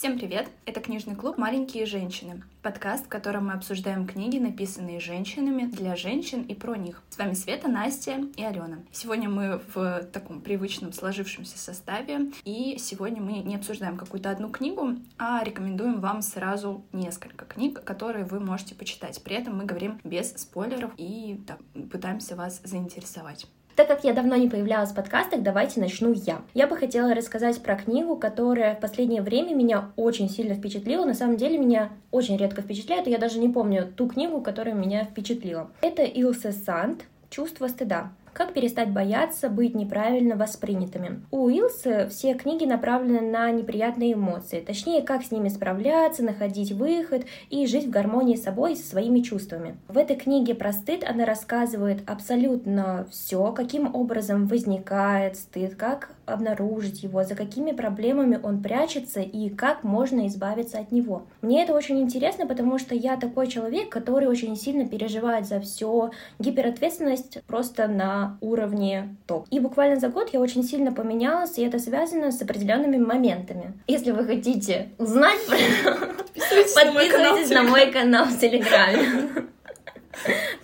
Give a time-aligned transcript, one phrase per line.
[0.00, 0.48] Всем привет!
[0.64, 2.42] Это книжный клуб «Маленькие женщины».
[2.62, 7.02] Подкаст, в котором мы обсуждаем книги, написанные женщинами, для женщин и про них.
[7.10, 8.78] С вами Света, Настя и Алена.
[8.92, 14.96] Сегодня мы в таком привычном сложившемся составе, и сегодня мы не обсуждаем какую-то одну книгу,
[15.18, 19.22] а рекомендуем вам сразу несколько книг, которые вы можете почитать.
[19.22, 21.58] При этом мы говорим без спойлеров и да,
[21.92, 23.46] пытаемся вас заинтересовать.
[23.76, 26.42] Так как я давно не появлялась в подкастах, давайте начну я.
[26.54, 31.04] Я бы хотела рассказать про книгу, которая в последнее время меня очень сильно впечатлила.
[31.04, 34.74] На самом деле меня очень редко впечатляет, и я даже не помню ту книгу, которая
[34.74, 35.70] меня впечатлила.
[35.80, 38.10] Это Илсе Санд «Чувство стыда».
[38.32, 41.22] Как перестать бояться быть неправильно воспринятыми?
[41.30, 47.24] У Уилса все книги направлены на неприятные эмоции, точнее, как с ними справляться, находить выход
[47.50, 49.76] и жить в гармонии с собой и со своими чувствами.
[49.88, 57.02] В этой книге про стыд она рассказывает абсолютно все, каким образом возникает стыд, как обнаружить
[57.02, 61.26] его, за какими проблемами он прячется и как можно избавиться от него.
[61.42, 66.10] Мне это очень интересно, потому что я такой человек, который очень сильно переживает за все,
[66.38, 69.46] гиперответственность просто на уровне топ.
[69.50, 73.72] И буквально за год я очень сильно поменялась, и это связано с определенными моментами.
[73.86, 79.30] Если вы хотите узнать, подписывайтесь на мой канал в Телеграме.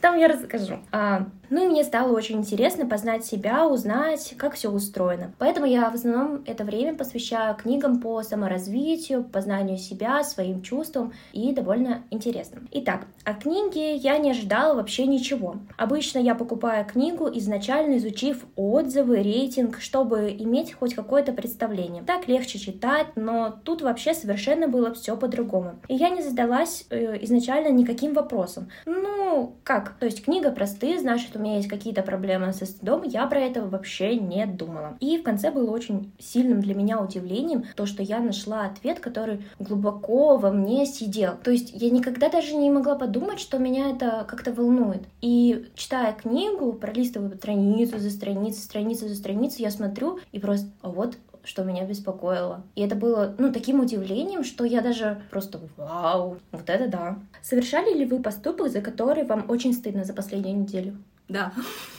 [0.00, 0.78] Там я расскажу.
[0.92, 5.32] А, ну и мне стало очень интересно познать себя, узнать, как все устроено.
[5.38, 11.52] Поэтому я в основном это время посвящаю книгам по саморазвитию, познанию себя, своим чувствам и
[11.52, 12.68] довольно интересным.
[12.72, 15.56] Итак, о книге я не ожидала вообще ничего.
[15.76, 22.02] Обычно я покупаю книгу, изначально изучив отзывы, рейтинг, чтобы иметь хоть какое-то представление.
[22.02, 25.76] Так легче читать, но тут вообще совершенно было все по-другому.
[25.88, 28.68] И я не задалась э, изначально никаким вопросом.
[28.84, 29.96] Ну, как?
[29.98, 33.64] То есть книга простые, значит, у меня есть какие-то проблемы со стыдом, я про это
[33.64, 34.96] вообще не думала.
[35.00, 39.44] И в конце было очень сильным для меня удивлением то, что я нашла ответ, который
[39.58, 41.34] глубоко во мне сидел.
[41.42, 45.02] То есть я никогда даже не могла подумать, что меня это как-то волнует.
[45.20, 50.88] И читая книгу, пролистывая страницу за страницей, страницу за страницей, я смотрю и просто, а
[50.88, 51.16] вот
[51.46, 52.64] что меня беспокоило.
[52.74, 57.18] И это было, ну, таким удивлением, что я даже просто вау, вот это да.
[57.42, 60.96] Совершали ли вы поступок, за который вам очень стыдно за последнюю неделю?
[61.28, 61.52] Да.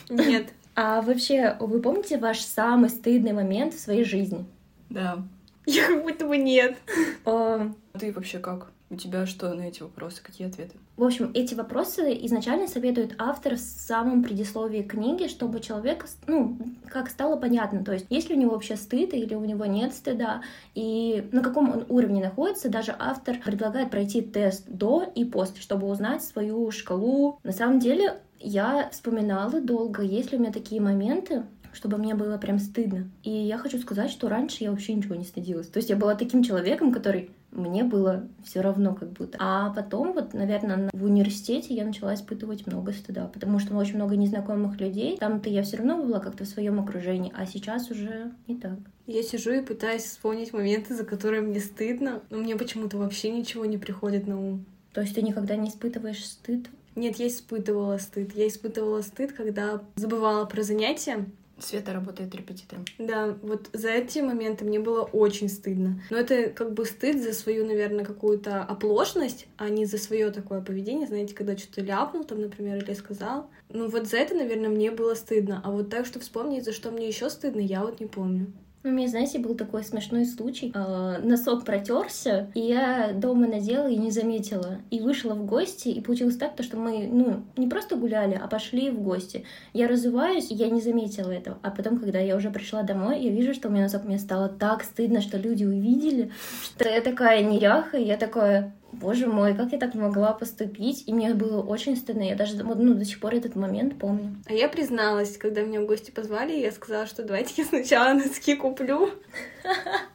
[0.08, 0.48] Нет.
[0.74, 4.44] А вообще, вы помните ваш самый стыдный момент в своей жизни?
[4.90, 5.22] Да.
[5.66, 6.78] Я как будто бы нет.
[7.24, 7.70] А...
[7.98, 8.70] Ты вообще как?
[8.90, 10.22] У тебя что на эти вопросы?
[10.22, 10.76] Какие ответы?
[10.96, 16.56] В общем, эти вопросы изначально советует автор в самом предисловии книги, чтобы человек, ну,
[16.88, 19.94] как стало понятно, то есть есть ли у него вообще стыд или у него нет
[19.94, 20.42] стыда,
[20.74, 25.86] и на каком он уровне находится, даже автор предлагает пройти тест до и после, чтобы
[25.86, 27.38] узнать свою шкалу.
[27.44, 32.38] На самом деле, я вспоминала долго, есть ли у меня такие моменты, чтобы мне было
[32.38, 33.08] прям стыдно.
[33.22, 35.68] И я хочу сказать, что раньше я вообще ничего не стыдилась.
[35.68, 39.38] То есть я была таким человеком, который мне было все равно как будто.
[39.40, 44.16] А потом вот, наверное, в университете я начала испытывать много стыда, потому что очень много
[44.16, 45.16] незнакомых людей.
[45.18, 48.78] Там-то я все равно была как-то в своем окружении, а сейчас уже не так.
[49.06, 53.64] Я сижу и пытаюсь вспомнить моменты, за которые мне стыдно, но мне почему-то вообще ничего
[53.64, 54.64] не приходит на ум.
[54.92, 56.68] То есть ты никогда не испытываешь стыд?
[56.98, 58.34] Нет, я испытывала стыд.
[58.34, 61.26] Я испытывала стыд, когда забывала про занятия,
[61.60, 62.84] Света работает репетитором.
[62.98, 66.00] Да, вот за эти моменты мне было очень стыдно.
[66.08, 70.60] Но это как бы стыд за свою, наверное, какую-то оплошность, а не за свое такое
[70.60, 73.50] поведение, знаете, когда что-то ляпнул там, например, или сказал.
[73.70, 75.60] Ну вот за это, наверное, мне было стыдно.
[75.64, 78.52] А вот так, что вспомнить, за что мне еще стыдно, я вот не помню.
[78.84, 80.70] У меня, знаете, был такой смешной случай.
[80.72, 84.78] Э, носок протерся, и я дома надела и не заметила.
[84.90, 88.46] И вышла в гости, и получилось так, то, что мы, ну, не просто гуляли, а
[88.46, 89.44] пошли в гости.
[89.72, 91.58] Я разуваюсь, и я не заметила этого.
[91.62, 94.48] А потом, когда я уже пришла домой, я вижу, что у меня носок, мне стало
[94.48, 96.30] так стыдно, что люди увидели,
[96.62, 101.04] что я такая неряха, и я такая, боже мой, как я так могла поступить?
[101.06, 102.22] И мне было очень стыдно.
[102.22, 104.36] Я даже ну, до сих пор этот момент помню.
[104.46, 108.54] А я призналась, когда меня в гости позвали, я сказала, что давайте я сначала носки
[108.54, 109.10] куплю,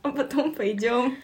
[0.01, 1.17] а потом пойдем.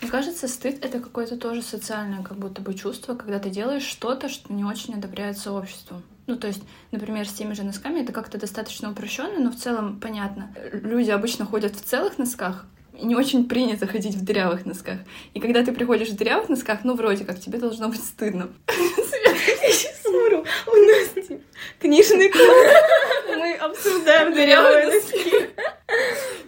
[0.00, 4.28] Мне кажется, стыд— это какое-то тоже социальное как будто бы чувство, когда ты делаешь что-то,
[4.28, 6.02] что не очень одобряется обществом.
[6.26, 10.00] Ну, то есть, например, с теми же носками это как-то достаточно упрощенно, но в целом
[10.00, 10.52] понятно.
[10.72, 12.66] Люди обычно ходят в целых носках,
[13.00, 14.98] не очень принято ходить в дырявых носках.
[15.34, 18.50] И когда ты приходишь в дырявых носках, ну, вроде как, тебе должно быть стыдно.
[18.68, 21.08] Я сейчас смотрю, у нас
[21.80, 22.48] книжный клуб,
[23.36, 25.43] мы обсуждаем дырявые носки.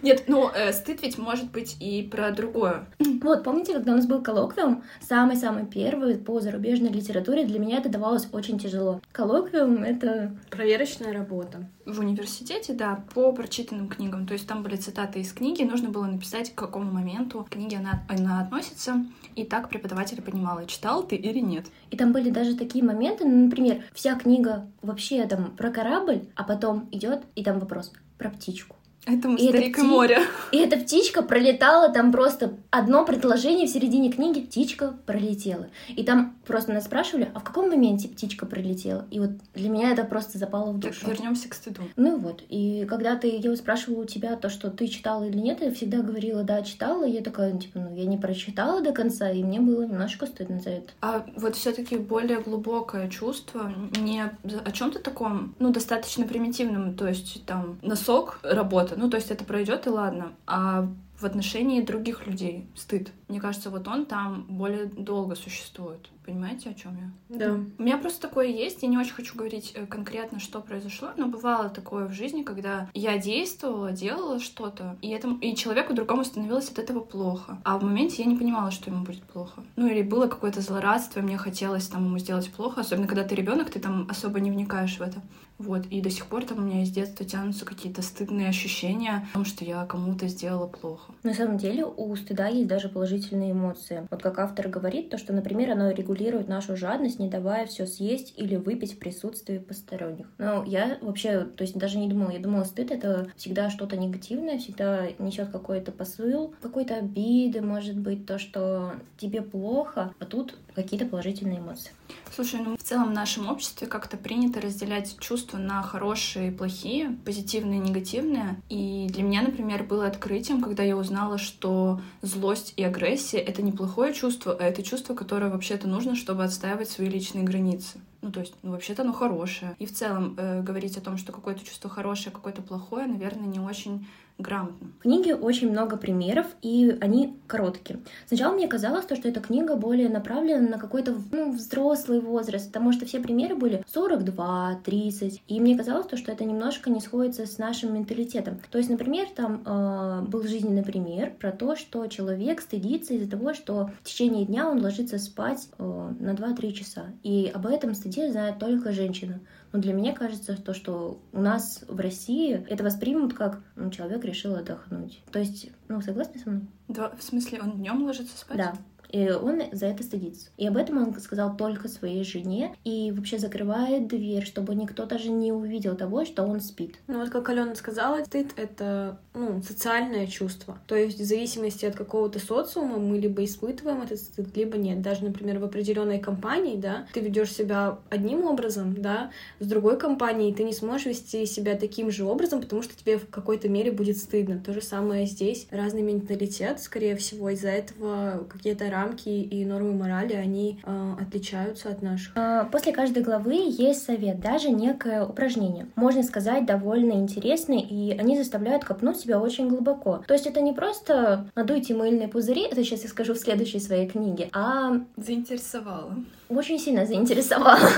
[0.07, 2.87] Нет, ну, э, стыд ведь может быть и про другое.
[3.27, 7.89] Вот, помните, когда у нас был коллоквиум, самый-самый первый по зарубежной литературе, для меня это
[7.89, 9.01] давалось очень тяжело.
[9.11, 10.33] Коллоквиум— это...
[10.49, 11.67] Проверочная работа.
[11.85, 14.25] В университете, да, по прочитанным книгам.
[14.25, 18.05] То есть там были цитаты из книги, нужно было написать, к какому моменту книги она,
[18.07, 19.05] она относится,
[19.35, 21.65] и так преподаватель понимала, читал ты или нет.
[21.91, 26.45] И там были даже такие моменты, ну, например, вся книга вообще там про корабль, а
[26.45, 28.76] потом идет и там вопрос про птичку.
[29.07, 30.19] Это И эта «Старик и пти- море».
[30.51, 35.67] И эта птичка пролетала, там просто одно предложение в середине книги, птичка пролетела.
[35.89, 39.05] И там просто нас спрашивали, а в каком моменте птичка пролетела?
[39.09, 41.09] И вот для меня это просто запало в душу.
[41.09, 41.83] Вернемся к стыду.
[41.95, 45.61] Ну вот, и когда ты, я спрашивала у тебя то, что ты читала или нет,
[45.61, 49.29] я всегда говорила, да, читала, и я такая, типа, ну, я не прочитала до конца,
[49.29, 50.89] и мне было немножко стыдно за это.
[51.01, 57.45] А вот все-таки более глубокое чувство не о чем-то таком, ну, достаточно примитивном, то есть
[57.45, 60.89] там носок, работа, ну, то есть это пройдет и ладно, а
[61.19, 63.11] в отношении других людей стыд.
[63.27, 66.09] Мне кажется, вот он там более долго существует.
[66.25, 67.37] Понимаете, о чем я?
[67.37, 67.53] Да.
[67.77, 71.27] У меня просто такое есть, я не очень хочу говорить э, конкретно, что произошло, но
[71.27, 76.69] бывало такое в жизни, когда я действовала, делала что-то, и, этому, и человеку другому становилось
[76.69, 77.61] от этого плохо.
[77.63, 79.63] А в моменте я не понимала, что ему будет плохо.
[79.75, 83.35] Ну или было какое-то злорадство, и мне хотелось там ему сделать плохо, особенно когда ты
[83.35, 85.21] ребенок, ты там особо не вникаешь в это.
[85.57, 89.33] Вот, и до сих пор там у меня из детства тянутся какие-то стыдные ощущения о
[89.33, 91.13] том, что я кому-то сделала плохо.
[91.23, 94.07] На самом деле у стыда есть даже положительные эмоции.
[94.09, 98.33] Вот как автор говорит, то, что, например, оно регулирует нашу жадность, не давая все съесть
[98.37, 100.27] или выпить в присутствии посторонних.
[100.37, 104.57] Но я вообще, то есть даже не думала, я думала, стыд это всегда что-то негативное,
[104.57, 111.07] всегда несет какой-то посыл, какой-то обиды, может быть, то, что тебе плохо, а тут какие-то
[111.07, 111.91] положительные эмоции.
[112.33, 117.17] Слушай, ну в целом в нашем обществе как-то принято разделять чувства на хорошие и плохие,
[117.25, 118.61] позитивные и негативные.
[118.69, 123.71] И для меня, например, было открытием, когда я узнала, что злость и агрессия— это не
[123.71, 127.99] плохое чувство, а это чувство, которое вообще-то нужно, чтобы отстаивать свои личные границы.
[128.21, 129.75] Ну, то есть, ну, вообще-то оно хорошее.
[129.79, 133.59] И в целом э, говорить о том, что какое-то чувство хорошее, какое-то плохое, наверное, не
[133.59, 134.91] очень грамотно.
[134.99, 137.99] В книге очень много примеров, и они короткие.
[138.27, 142.91] Сначала мне казалось, то, что эта книга более направлена на какой-то ну, взрослый возраст, потому
[142.91, 147.45] что все примеры были 42, 30, и мне казалось, то, что это немножко не сходится
[147.45, 148.59] с нашим менталитетом.
[148.69, 153.53] То есть, например, там э, был жизненный пример про то, что человек стыдится из-за того,
[153.53, 155.83] что в течение дня он ложится спать э,
[156.19, 159.39] на 2-3 часа, и об этом стыде знает только женщина.
[159.71, 164.23] Но для меня кажется, то, что у нас в России это воспримут как ну, человек
[164.23, 165.21] решил отдохнуть.
[165.31, 166.61] То есть, ну, согласны со мной?
[166.87, 168.57] Два, в смысле, он днем ложится спать?
[168.57, 168.75] Да.
[169.09, 170.49] И он за это стыдится.
[170.57, 175.29] И об этом он сказал только своей жене и вообще закрывает дверь, чтобы никто даже
[175.29, 176.95] не увидел того, что он спит.
[177.07, 180.77] Ну вот как Алена сказала, стыд— это ну, социальное чувство.
[180.87, 185.01] То есть в зависимости от какого-то социума мы либо испытываем этот стыд, либо нет.
[185.01, 190.53] Даже, например, в определенной компании, да, ты ведешь себя одним образом, да, с другой компанией
[190.53, 194.17] ты не сможешь вести себя таким же образом, потому что тебе в какой-то мере будет
[194.17, 194.59] стыдно.
[194.59, 195.67] То же самое здесь.
[195.71, 202.01] Разный менталитет, скорее всего, из-за этого какие-то рамки и нормы морали, они э, отличаются от
[202.01, 202.33] наших.
[202.35, 205.87] А, После каждой главы есть совет, даже некое упражнение.
[205.95, 210.23] Можно сказать, довольно интересный, и они заставляют копнуть себя очень глубоко.
[210.27, 214.07] То есть это не просто надуйте мыльные пузыри, это сейчас я скажу в следующей своей
[214.07, 216.13] книге, а Заинтересовала.
[216.49, 217.79] очень сильно заинтересовало.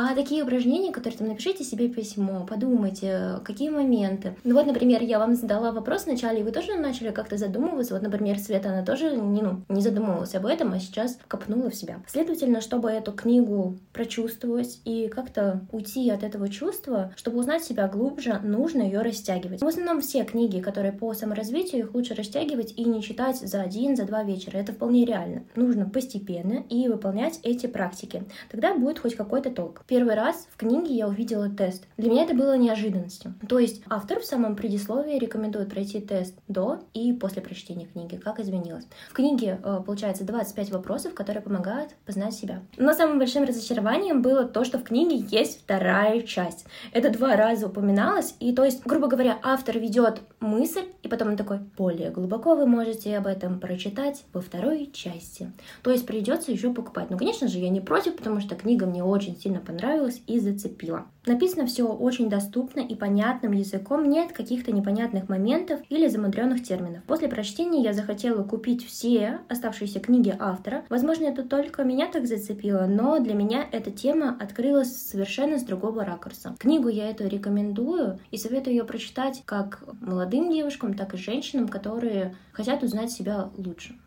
[0.00, 4.36] А такие упражнения, которые там напишите себе письмо, подумайте, какие моменты.
[4.44, 7.94] Ну вот, например, я вам задала вопрос вначале, и вы тоже начали как-то задумываться.
[7.94, 11.74] Вот, например, Света, она тоже не, ну, не задумывалась об этом, а сейчас копнула в
[11.74, 12.00] себя.
[12.06, 18.40] Следовательно, чтобы эту книгу прочувствовать и как-то уйти от этого чувства, чтобы узнать себя глубже,
[18.42, 19.60] нужно ее растягивать.
[19.60, 23.96] В основном все книги, которые по саморазвитию, их лучше растягивать и не читать за один,
[23.96, 24.56] за два вечера.
[24.56, 25.44] Это вполне реально.
[25.54, 28.24] Нужно постепенно и выполнять эти практики.
[28.50, 29.84] Тогда будет хоть какой-то толк.
[29.86, 31.84] Первый раз в книге я увидела тест.
[31.96, 33.34] Для меня это было неожиданностью.
[33.48, 38.40] То есть автор в самом предисловии рекомендует пройти тест до и после прочтения книги, как
[38.40, 38.86] изменилось.
[39.10, 39.80] В книге э,
[40.28, 42.62] получается 25 вопросов, которые помогают познать себя.
[42.76, 46.66] Но самым большим разочарованием было то, что в книге есть вторая часть.
[46.92, 51.36] Это два раза упоминалось, и то есть, грубо говоря, автор ведет мысль, и потом он
[51.36, 55.52] такой, более глубоко вы можете об этом прочитать во второй части.
[55.82, 57.10] То есть придется еще покупать.
[57.10, 61.06] Ну, конечно же, я не против, потому что книга мне очень сильно понравилась и зацепила.
[61.28, 67.04] Написано все очень доступно и понятным языком, нет каких-то непонятных моментов или замудренных терминов.
[67.04, 70.86] После прочтения я захотела купить все оставшиеся книги автора.
[70.88, 76.02] Возможно, это только меня так зацепило, но для меня эта тема открылась совершенно с другого
[76.02, 76.56] ракурса.
[76.58, 82.34] Книгу я эту рекомендую и советую ее прочитать как молодым девушкам, так и женщинам, которые
[82.52, 83.98] хотят узнать себя лучше.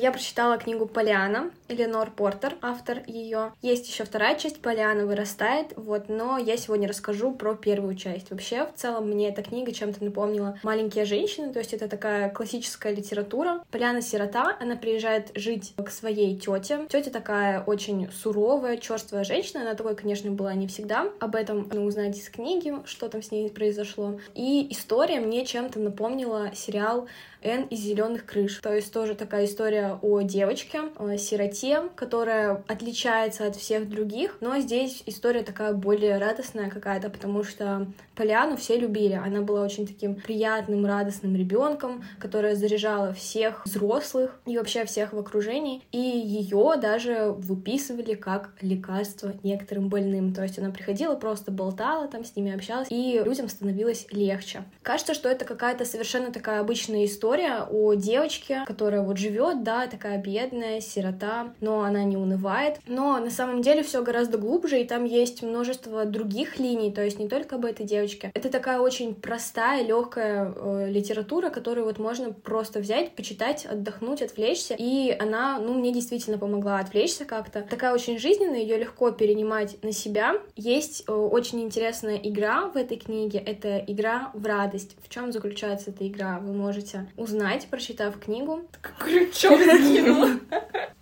[0.00, 3.52] Я прочитала книгу «Поляна», Эленор Портер, автор ее.
[3.62, 8.30] Есть еще вторая часть «Поляна вырастает», вот, но я сегодня расскажу про первую часть.
[8.30, 12.94] Вообще, в целом, мне эта книга чем-то напомнила «Маленькие женщины», то есть это такая классическая
[12.94, 13.64] литература.
[13.72, 16.86] Поляна сирота, она приезжает жить к своей тете.
[16.88, 21.08] Тетя такая очень суровая, черствая женщина, она такой, конечно, была не всегда.
[21.18, 24.20] Об этом ну, узнаете из книги, что там с ней произошло.
[24.36, 27.08] И история мне чем-то напомнила сериал
[27.42, 28.58] Н из зеленых крыш.
[28.62, 34.58] То есть тоже такая история о девочке, о сироте, которая отличается от всех других, но
[34.58, 39.14] здесь история такая более радостная какая-то, потому что Поляну все любили.
[39.14, 45.18] Она была очень таким приятным, радостным ребенком, которая заряжала всех взрослых и вообще всех в
[45.18, 45.82] окружении.
[45.92, 50.34] И ее даже выписывали как лекарство некоторым больным.
[50.34, 54.64] То есть она приходила, просто болтала там с ними, общалась, и людям становилось легче.
[54.82, 60.18] Кажется, что это какая-то совершенно такая обычная история о девочке, которая вот живет, да, такая
[60.18, 62.78] бедная, сирота, но она не унывает.
[62.86, 67.18] Но на самом деле все гораздо глубже, и там есть множество других линий, то есть
[67.18, 68.30] не только об этой девочке.
[68.34, 74.74] Это такая очень простая, легкая э, литература, которую вот можно просто взять, почитать, отдохнуть, отвлечься.
[74.78, 77.62] И она, ну, мне действительно помогла отвлечься как-то.
[77.62, 80.34] Такая очень жизненная, ее легко перенимать на себя.
[80.56, 83.38] Есть э, очень интересная игра в этой книге.
[83.38, 84.96] Это игра в радость.
[85.02, 86.38] В чем заключается эта игра?
[86.40, 88.60] Вы можете узнать, прочитав книгу.
[88.98, 90.30] Крючок закинула.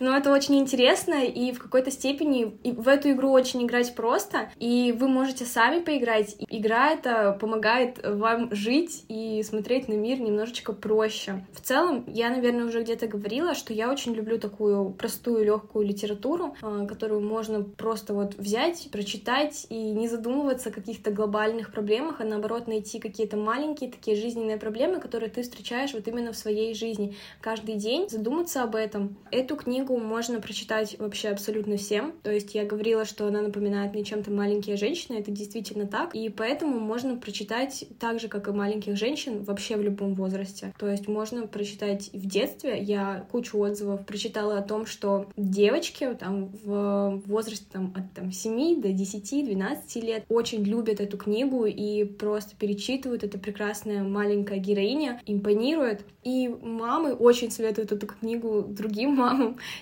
[0.00, 4.94] Но это очень интересно, и в какой-то степени в эту игру очень играть просто, и
[4.96, 6.36] вы можете сами поиграть.
[6.48, 11.46] Игра это помогает вам жить и смотреть на мир немножечко проще.
[11.52, 16.56] В целом, я, наверное, уже где-то говорила, что я очень люблю такую простую, легкую литературу,
[16.62, 22.24] а, которую можно просто вот взять, прочитать и не задумываться о каких-то глобальных проблемах, а
[22.24, 27.16] наоборот найти какие-то маленькие такие жизненные проблемы, которые ты встречаешь вот именно в своей жизни
[27.40, 29.16] каждый день, задуматься об этом.
[29.30, 32.12] Эту книгу книгу можно прочитать вообще абсолютно всем.
[32.22, 36.14] То есть я говорила, что она напоминает мне чем-то маленькие женщины, это действительно так.
[36.14, 40.72] И поэтому можно прочитать так же, как и маленьких женщин, вообще в любом возрасте.
[40.78, 42.78] То есть можно прочитать в детстве.
[42.80, 48.80] Я кучу отзывов прочитала о том, что девочки там в возрасте там, от там, 7
[48.80, 53.24] до 10-12 лет очень любят эту книгу и просто перечитывают.
[53.24, 56.04] Это прекрасная маленькая героиня, импонирует.
[56.22, 59.33] И мамы очень советуют эту книгу другим мамам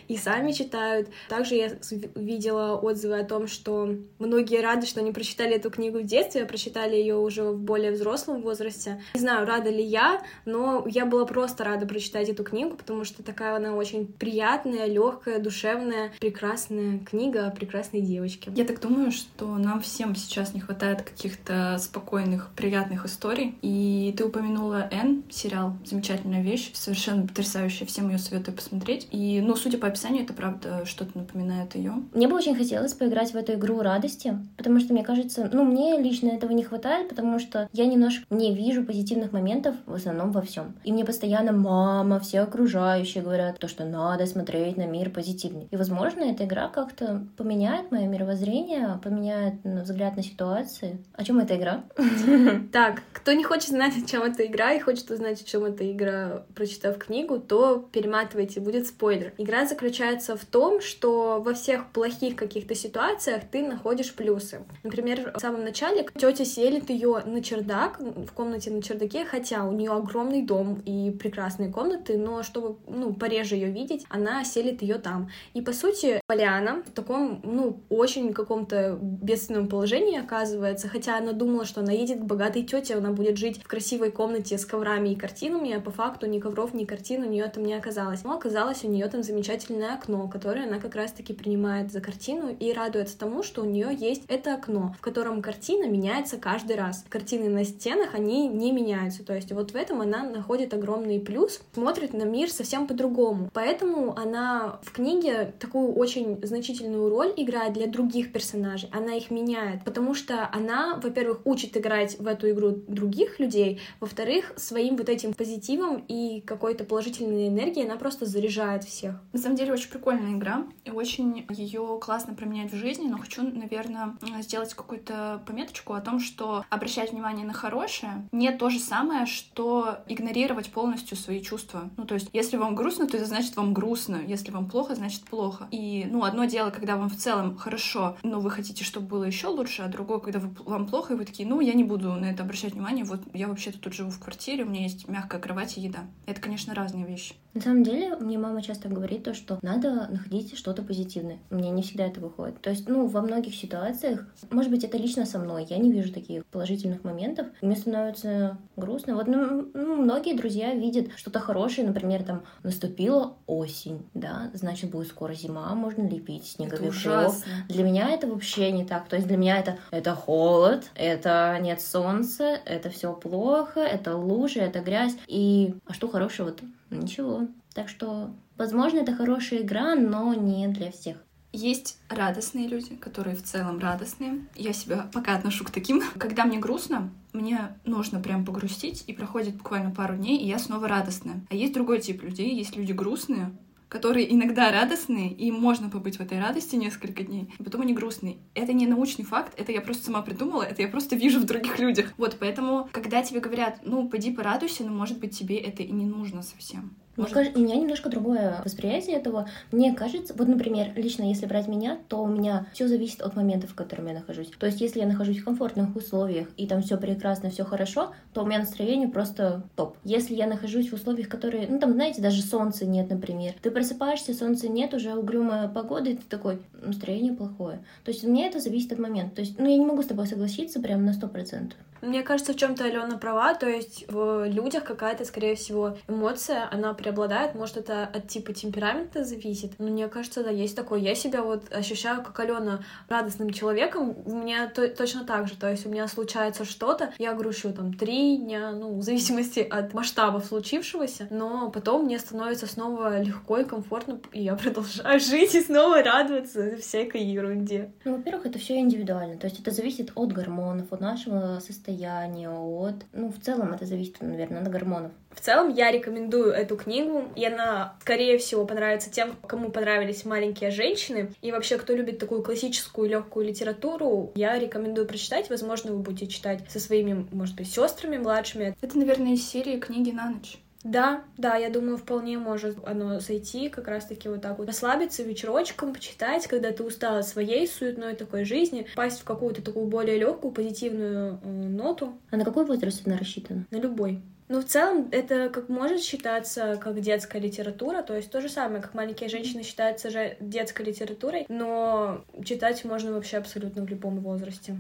[0.09, 1.09] и сами читают.
[1.29, 1.73] Также я
[2.15, 6.47] видела отзывы о том, что многие рады, что они прочитали эту книгу в детстве, а
[6.47, 9.03] прочитали ее уже в более взрослом возрасте.
[9.15, 13.23] Не знаю, рада ли я, но я была просто рада прочитать эту книгу, потому что
[13.23, 18.51] такая она очень приятная, легкая, душевная, прекрасная книга о прекрасной девочке.
[18.55, 23.55] Я так думаю, что нам всем сейчас не хватает каких-то спокойных, приятных историй.
[23.63, 29.09] И ты упомянула Н, сериал, замечательная вещь, совершенно потрясающая, всем ее советую посмотреть.
[29.11, 31.95] И, ну, судя по описанию, это правда что-то напоминает ее.
[32.15, 35.99] Мне бы очень хотелось поиграть в эту игру радости, потому что мне кажется, ну, мне
[35.99, 40.43] лично этого не хватает, потому что я немножко не вижу позитивных моментов в основном во
[40.43, 40.75] всем.
[40.85, 45.69] И мне постоянно мама, все окружающие говорят то, что надо смотреть на мир позитивный.
[45.71, 50.99] И, возможно, эта игра как-то поменяет мое мировоззрение, поменяет ну, взгляд на ситуации.
[51.15, 51.85] О чем эта игра?
[52.73, 55.91] Так, кто не хочет знать, о чем эта игра, и хочет узнать, о чем эта
[55.91, 59.32] игра, прочитав книгу, то перематывайте, будет спойлер.
[59.39, 64.63] Игра заключается в том, что во всех плохих каких-то ситуациях ты находишь плюсы.
[64.83, 69.73] Например, в самом начале тетя селит ее на чердак, в комнате на чердаке, хотя у
[69.73, 74.99] нее огромный дом и прекрасные комнаты, но чтобы ну, пореже ее видеть, она селит ее
[74.99, 75.31] там.
[75.55, 81.65] И по сути, Поляна в таком, ну, очень каком-то бедственном положении оказывается, хотя она думала,
[81.65, 85.17] что она едет к богатой тете, она будет жить в красивой комнате с коврами и
[85.17, 88.25] картинами, а по факту ни ковров, ни картин у нее там не оказалось.
[88.25, 92.57] Но оказалось, у нее там замечательно замечательное окно, которое она как раз-таки принимает за картину
[92.59, 97.05] и радуется тому, что у нее есть это окно, в котором картина меняется каждый раз.
[97.09, 99.25] Картины на стенах, они не меняются.
[99.25, 103.51] То есть вот в этом она находит огромный плюс, смотрит на мир совсем по-другому.
[103.53, 108.89] Поэтому она в книге такую очень значительную роль играет для других персонажей.
[108.93, 114.53] Она их меняет, потому что она, во-первых, учит играть в эту игру других людей, во-вторых,
[114.57, 119.12] своим вот этим позитивом и какой-то положительной энергией она просто заряжает всех.
[119.33, 123.43] На самом деле очень прикольная игра, и очень ее классно применять в жизни, но хочу,
[123.43, 129.27] наверное, сделать какую-то пометочку о том, что обращать внимание на хорошее не то же самое,
[129.27, 131.91] что игнорировать полностью свои чувства.
[131.97, 134.21] Ну, то есть, если вам грустно, то это значит вам грустно.
[134.27, 135.69] Если вам плохо, значит плохо.
[135.71, 139.49] И, ну, одно дело, когда вам в целом хорошо, но вы хотите, чтобы было еще
[139.49, 142.27] лучше, а другое, когда вы, вам плохо, и вы такие, ну, я не буду на
[142.27, 145.77] это обращать внимание, вот я вообще-то тут живу в квартире, у меня есть мягкая кровать
[145.77, 146.01] и еда.
[146.27, 147.35] Это, конечно, разные вещи.
[147.55, 151.39] На самом деле, мне мама часто говорит то, что надо находить что-то позитивное.
[151.51, 152.61] У меня не всегда это выходит.
[152.61, 156.13] То есть, ну, во многих ситуациях, может быть, это лично со мной, я не вижу
[156.13, 159.15] таких положительных моментов, мне становится грустно.
[159.15, 165.09] Вот, ну, ну многие друзья видят что-то хорошее, например, там, наступила осень, да, значит, будет
[165.09, 167.45] скоро зима, можно лепить снеговиков.
[167.69, 169.09] Для меня это вообще не так.
[169.09, 174.61] То есть для меня это, это холод, это нет солнца, это все плохо, это лужи,
[174.61, 175.17] это грязь.
[175.27, 176.65] И а что хорошего-то?
[176.91, 177.49] Ничего.
[177.75, 181.17] Так что, возможно, это хорошая игра, но не для всех.
[181.53, 184.47] Есть радостные люди, которые в целом радостные.
[184.57, 186.03] Я себя пока отношу к таким.
[186.17, 190.89] Когда мне грустно, мне нужно прям погрустить, и проходит буквально пару дней, и я снова
[190.89, 191.45] радостная.
[191.51, 193.53] А есть другой тип людей, есть люди грустные,
[193.91, 198.39] которые иногда радостные, и можно побыть в этой радости несколько дней, и потом они грустные.
[198.55, 201.79] Это не научный факт, это я просто сама придумала, это я просто вижу в других
[201.79, 202.15] людях.
[202.17, 206.07] Вот, поэтому, когда тебе говорят, ну, пойди порадуйся, но, может быть, тебе это и не
[206.07, 206.97] нужно совсем.
[207.17, 207.37] Может...
[207.37, 209.49] Мне, у меня немножко другое восприятие этого.
[209.71, 213.67] Мне кажется, вот, например, лично если брать меня, то у меня все зависит от момента,
[213.67, 214.51] в котором я нахожусь.
[214.59, 218.43] То есть, если я нахожусь в комфортных условиях и там все прекрасно, все хорошо, то
[218.43, 219.97] у меня настроение просто топ.
[220.05, 224.35] Если я нахожусь в условиях, которые, ну там, знаете, даже солнца нет, например, ты просыпаешься,
[224.35, 227.85] солнца нет, уже угрюмая погода, и ты такой, настроение плохое.
[228.05, 229.37] То есть, у меня это зависит от момента.
[229.37, 231.79] То есть, ну, я не могу с тобой согласиться прям на сто процентов.
[232.03, 236.95] Мне кажется, в чем-то Алена права, то есть в людях какая-то, скорее всего, эмоция, она
[237.03, 241.01] преобладает, может, это от типа темперамента зависит, но мне кажется, да, есть такое.
[241.01, 245.69] Я себя вот ощущаю, как Алена, радостным человеком, у меня то точно так же, то
[245.69, 250.45] есть у меня случается что-то, я грущу там три дня, ну, в зависимости от масштабов
[250.47, 256.03] случившегося, но потом мне становится снова легко и комфортно, и я продолжаю жить и снова
[256.03, 257.93] радоваться всякой ерунде.
[258.05, 262.95] Ну, во-первых, это все индивидуально, то есть это зависит от гормонов, от нашего состояния от...
[263.13, 265.13] Ну, в целом это зависит, наверное, от гормонов.
[265.35, 270.71] В целом я рекомендую эту книгу, и она, скорее всего, понравится тем, кому понравились маленькие
[270.71, 271.33] женщины.
[271.43, 275.51] И вообще, кто любит такую классическую легкую литературу, я рекомендую прочитать.
[275.51, 278.77] Возможно, вы будете читать со своими, может быть, сестрами младшими.
[278.81, 280.59] Это, наверное, из серии книги на ночь.
[280.85, 285.93] Да, да, я думаю, вполне может оно зайти, как раз-таки вот так вот расслабиться вечерочком,
[285.95, 290.53] почитать, когда ты устала от своей суетной такой жизни, пасть в какую-то такую более легкую,
[290.53, 292.19] позитивную э, ноту.
[292.31, 293.65] А на какой возраст она рассчитана?
[293.71, 294.21] На любой.
[294.49, 298.83] Ну, в целом, это как может считаться как детская литература, то есть то же самое,
[298.83, 304.77] как маленькие женщины считаются же детской литературой, но читать можно вообще абсолютно в любом возрасте.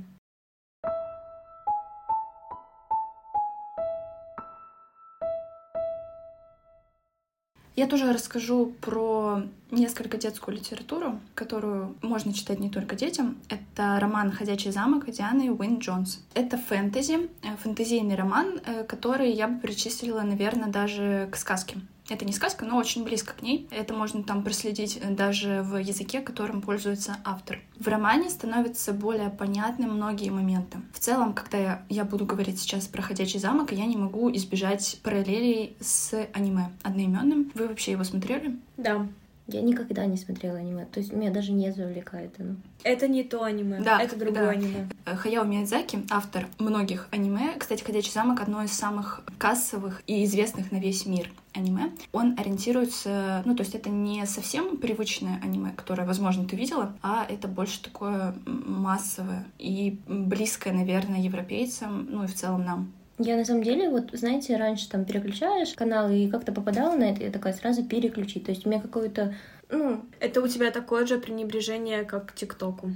[7.74, 13.38] Я тоже расскажу про несколько детскую литературу, которую можно читать не только детям.
[13.48, 16.20] Это роман «Ходячий замок» Дианы Уин Джонс.
[16.34, 21.78] Это фэнтези, э, фэнтезийный роман, э, который я бы причислила, наверное, даже к сказке.
[22.12, 23.66] Это не сказка, но очень близко к ней.
[23.70, 27.60] Это можно там проследить даже в языке, которым пользуется автор.
[27.78, 30.78] В романе становятся более понятны многие моменты.
[30.92, 35.00] В целом, когда я, я буду говорить сейчас про «Ходячий замок», я не могу избежать
[35.02, 37.50] параллелей с аниме одноименным.
[37.54, 38.58] Вы вообще его смотрели?
[38.76, 39.08] Да.
[39.48, 42.56] Я никогда не смотрела аниме, то есть меня даже не завлекает оно.
[42.84, 44.50] Это не то аниме, да, это другое да.
[44.50, 44.88] аниме.
[45.04, 50.70] Э, Хаяо Миядзаки, автор многих аниме, кстати, «Ходячий замок»— одно из самых кассовых и известных
[50.70, 51.90] на весь мир аниме.
[52.12, 57.26] Он ориентируется, ну, то есть это не совсем привычное аниме, которое, возможно, ты видела, а
[57.28, 62.92] это больше такое массовое и близкое, наверное, европейцам, ну и в целом нам.
[63.18, 67.22] Я на самом деле, вот, знаете, раньше там переключаешь каналы и как-то попадала на это,
[67.22, 68.44] я такая сразу переключить.
[68.44, 69.34] То есть у меня какое-то
[69.72, 72.92] ну, это у тебя такое же пренебрежение, как к ТикТоку.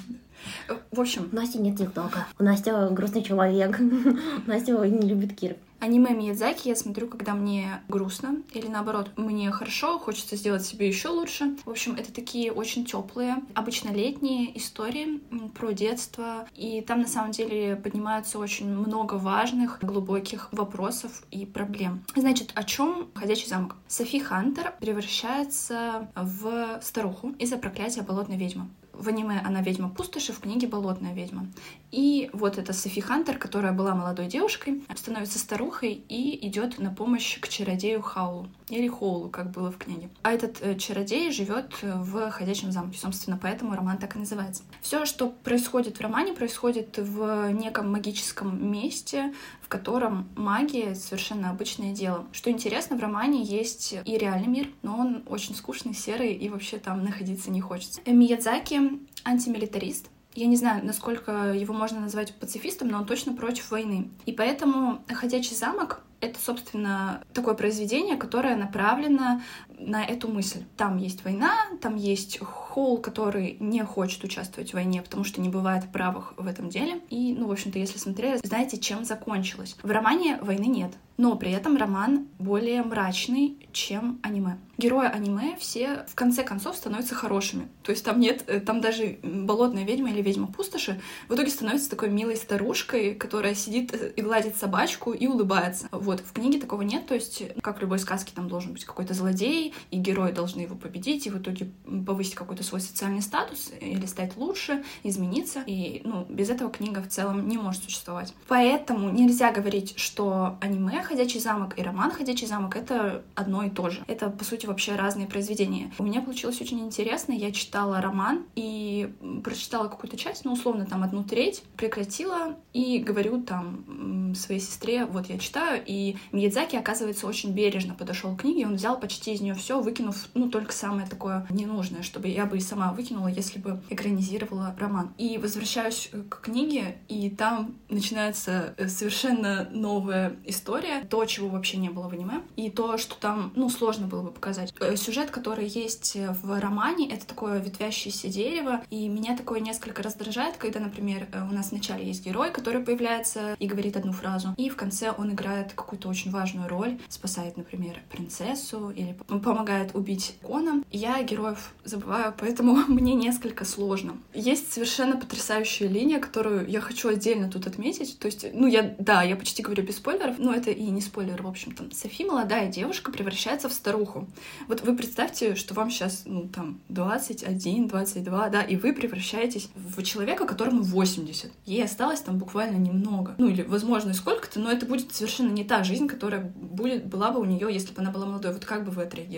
[0.91, 1.31] В общем...
[1.33, 2.27] У Насти нет ТикТока.
[2.39, 3.79] У Насти грустный человек.
[4.47, 5.57] Настя не любит Кир.
[5.81, 11.09] Аниме Миядзаки я смотрю, когда мне грустно, или наоборот, мне хорошо, хочется сделать себе еще
[11.09, 11.57] лучше.
[11.65, 15.21] В общем, это такие очень теплые, обычно летние истории
[15.55, 22.05] про детство, и там на самом деле поднимаются очень много важных, глубоких вопросов и проблем.
[22.15, 23.77] Значит, о чем Ходячий замок?
[23.89, 28.69] Софи Хантер превращается в старуху из-за проклятия болотной ведьмы.
[28.99, 31.47] В аниме она ведьма пустоши, в книге болотная ведьма.
[31.93, 37.39] И вот эта Софи Хантер, которая была молодой девушкой, становится старухой и идет на помощь
[37.41, 38.49] к чародею Хаулу.
[38.69, 40.09] Или Хоулу, как было в книге.
[40.23, 42.99] А этот э, чародей живет в ходячем замке.
[42.99, 44.63] Собственно, поэтому роман так и называется.
[44.81, 49.33] Все, что происходит в романе, происходит в неком магическом месте,
[49.63, 52.27] в котором магия— совершенно обычное дело.
[52.33, 56.79] Что интересно, в романе есть и реальный мир, но он очень скучный, серый, и вообще
[56.79, 58.01] там находиться не хочется.
[58.07, 58.81] Миядзаки—
[59.25, 64.11] антимилитарист, я не знаю, насколько его можно назвать пацифистом, но он точно против войны.
[64.27, 69.41] И поэтому «Ходячий замок»— это, собственно, такое произведение, которое направлено
[69.79, 70.65] на эту мысль.
[70.77, 75.49] Там есть война, там есть Холл, который не хочет участвовать в войне, потому что не
[75.49, 77.01] бывает правых в этом деле.
[77.11, 79.77] И, ну, в общем-то, если смотрели, знаете, чем закончилось.
[79.83, 84.59] В романе войны нет, но при этом роман более мрачный, чем аниме.
[84.79, 87.69] Герои аниме все в конце концов становятся хорошими.
[87.83, 91.89] То есть там нет, э, там даже болотная ведьма или ведьма пустоши в итоге становится
[91.89, 95.89] такой милой старушкой, которая сидит э, и гладит собачку и улыбается.
[95.93, 99.15] Вот, в книге такого нет, то есть, как в любой сказке, там должен быть какой-то
[99.15, 101.71] злодей, и герои должны его победить, и в итоге
[102.07, 105.63] повысить какой-то свой социальный статус, или стать лучше, измениться.
[105.67, 108.35] И, ну, без этого книга в целом не может существовать.
[108.49, 113.91] Поэтому нельзя говорить, что аниме «Ходячий замок» и роман «Ходячий замок»— это одно и то
[113.91, 114.05] же.
[114.07, 115.93] Это, по сути, вообще разные произведения.
[115.99, 117.33] У меня получилось очень интересно.
[117.33, 119.13] Я читала роман и
[119.45, 125.29] прочитала какую-то часть, ну, условно, там, одну треть, прекратила и говорю там своей сестре, вот
[125.29, 129.55] я читаю, и Миядзаки, оказывается, очень бережно подошел к книге, он взял почти из нее
[129.57, 133.81] все, выкинув, ну, только самое такое ненужное, чтобы я бы и сама выкинула, если бы
[133.91, 135.13] экранизировала роман.
[135.19, 141.89] И возвращаюсь к книге, и там начинается э, совершенно новая история, то, чего вообще не
[141.89, 144.75] было в аниме, и то, что там, ну, сложно было бы показать.
[144.81, 150.57] Э, сюжет, который есть в романе, это такое ветвящееся дерево, и меня такое несколько раздражает,
[150.57, 154.69] когда, например, э, у нас вначале есть герой, который появляется и говорит одну фразу, и
[154.69, 160.83] в конце он играет какую-то очень важную роль, спасает, например, принцессу или помогает убить Кона.
[160.91, 164.17] Я героев забываю, поэтому мне несколько сложно.
[164.35, 168.19] Есть совершенно потрясающая линия, которую я хочу отдельно тут отметить.
[168.19, 171.41] То есть, ну, я, да, я почти говорю без спойлеров, но это и не спойлер,
[171.45, 171.71] в общем.
[171.77, 174.27] Там Софи, молодая девушка, превращается в старуху.
[174.67, 180.03] Вот вы представьте, что вам сейчас, ну, там, 21, 22, да, и вы превращаетесь в
[180.03, 181.53] человека, которому 80.
[181.67, 183.37] Ей осталось там буквально немного.
[183.39, 187.39] Ну, или, возможно, сколько-то, но это будет совершенно не та жизнь, которая будет, была бы
[187.39, 188.53] у нее, если бы она была молодой.
[188.53, 189.36] Вот как бы вы отреагировали?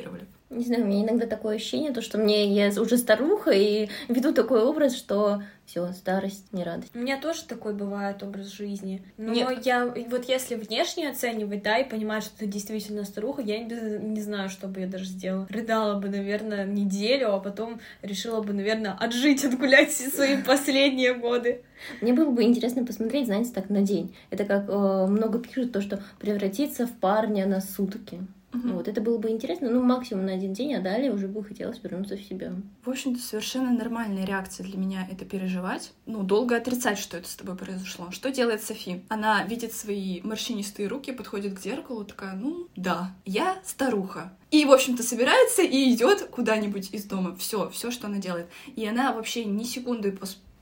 [0.51, 4.33] Не знаю, у меня иногда такое ощущение, то, что мне я уже старуха и веду
[4.33, 6.91] такой образ, что все, старость, не радость.
[6.95, 9.03] У меня тоже такой бывает образ жизни.
[9.19, 9.67] Но Нет.
[9.67, 14.23] я вот если внешне оценивать, да, и понимать, что ты действительно старуха, я не, не
[14.23, 15.47] знаю, что бы я даже сделала.
[15.51, 21.61] Рыдала бы, наверное, неделю, а потом решила бы, наверное, отжить, отгулять все свои последние годы.
[22.01, 24.17] Мне было бы интересно посмотреть, знаете, так на день.
[24.31, 28.23] Это как э, много пишут то, что превратиться в парня на сутки.
[28.53, 28.69] Угу.
[28.69, 31.83] Вот это было бы интересно, ну, максимум на один день, а далее уже бы хотелось
[31.83, 32.53] вернуться в себя.
[32.83, 35.93] В общем-то, совершенно нормальная реакция для меня это переживать.
[36.07, 38.11] Ну, долго отрицать, что это с тобой произошло.
[38.11, 39.03] Что делает Софи?
[39.09, 44.33] Она видит свои морщинистые руки, подходит к зеркалу, такая, ну, да, я старуха.
[44.51, 47.37] И, в общем-то, собирается и идет куда-нибудь из дома.
[47.37, 48.47] Все, все, что она делает.
[48.77, 50.17] И она вообще ни секунды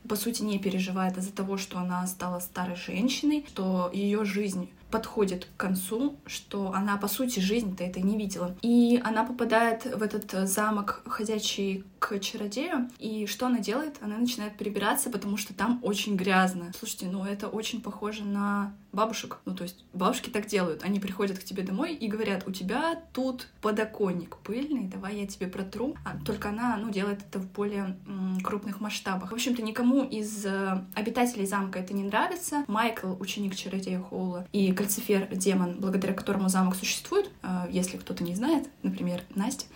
[0.07, 5.49] по сути, не переживает из-за того, что она стала старой женщиной, что ее жизнь подходит
[5.57, 8.57] к концу, что она, по сути, жизнь-то это не видела.
[8.63, 13.97] И она попадает в этот замок, ходячий к чародею, и что она делает?
[14.01, 16.73] Она начинает прибираться, потому что там очень грязно.
[16.79, 19.39] Слушайте, ну это очень похоже на бабушек.
[19.45, 20.83] Ну, то есть бабушки так делают.
[20.83, 25.47] Они приходят к тебе домой и говорят, у тебя тут подоконник пыльный, давай я тебе
[25.47, 25.95] протру.
[26.05, 29.31] А, только она, ну, делает это в более м, крупных масштабах.
[29.31, 32.65] В общем-то, никому из э, обитателей замка это не нравится.
[32.67, 38.35] Майкл, ученик чародея Хоула, и Кальцифер, демон, благодаря которому замок существует, э, если кто-то не
[38.35, 39.67] знает, например, Настя,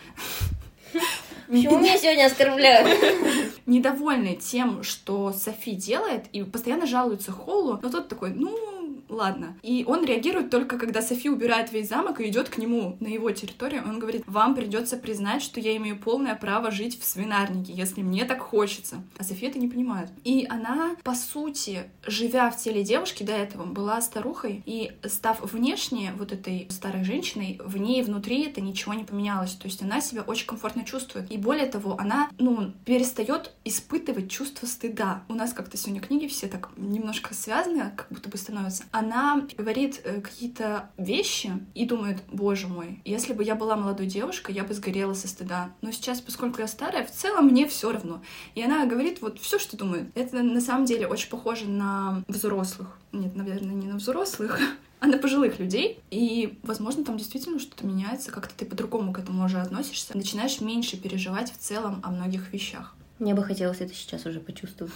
[1.47, 3.57] Почему меня сегодня оскорбляют?
[3.67, 8.80] Недовольны тем, что Софи делает, и постоянно жалуются Холлу, но тот такой, ну,
[9.11, 9.57] ладно.
[9.63, 13.31] И он реагирует только, когда Софи убирает весь замок и идет к нему на его
[13.31, 13.83] территорию.
[13.87, 18.25] Он говорит, вам придется признать, что я имею полное право жить в свинарнике, если мне
[18.25, 19.03] так хочется.
[19.19, 20.11] А София это не понимает.
[20.25, 26.13] И она, по сути, живя в теле девушки до этого, была старухой, и став внешне
[26.17, 29.53] вот этой старой женщиной, в ней внутри это ничего не поменялось.
[29.53, 31.31] То есть она себя очень комфортно чувствует.
[31.31, 35.23] И более того, она, ну, перестает испытывать чувство стыда.
[35.29, 38.85] У нас как-то сегодня книги все так немножко связаны, как будто бы становятся.
[39.01, 44.55] Она говорит э, какие-то вещи и думает, боже мой, если бы я была молодой девушкой,
[44.55, 45.71] я бы сгорела со стыда.
[45.81, 48.23] Но сейчас, поскольку я старая, в целом мне все равно.
[48.55, 50.11] И она говорит вот все, что думает.
[50.15, 52.99] Это на самом деле очень похоже на взрослых.
[53.13, 54.61] Нет, наверное, не на взрослых,
[55.01, 55.99] а на пожилых людей.
[56.11, 60.99] И, возможно, там действительно что-то меняется, как-то ты по-другому к этому уже относишься, начинаешь меньше
[60.99, 62.95] переживать в целом о многих вещах.
[63.19, 64.93] Мне бы хотелось это сейчас уже почувствовать.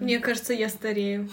[0.00, 1.28] Мне кажется, я старею.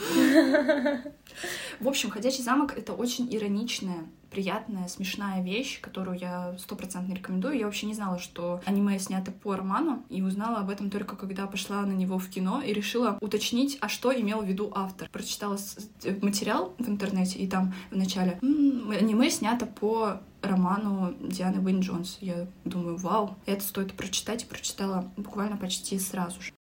[1.80, 7.58] В общем, «Ходячий замок»— это очень ироничная, приятная, смешная вещь, которую я стопроцентно рекомендую.
[7.58, 11.48] Я вообще не знала, что аниме снято по роману, и узнала об этом только когда
[11.48, 15.10] пошла на него в кино и решила уточнить, а что имел в виду автор.
[15.10, 15.58] Прочитала
[16.22, 22.18] материал в интернете, и там в начале аниме снято по роману Дианы Уин Джонс.
[22.22, 26.54] Я думаю, вау, это стоит прочитать, и прочитала буквально почти сразу же.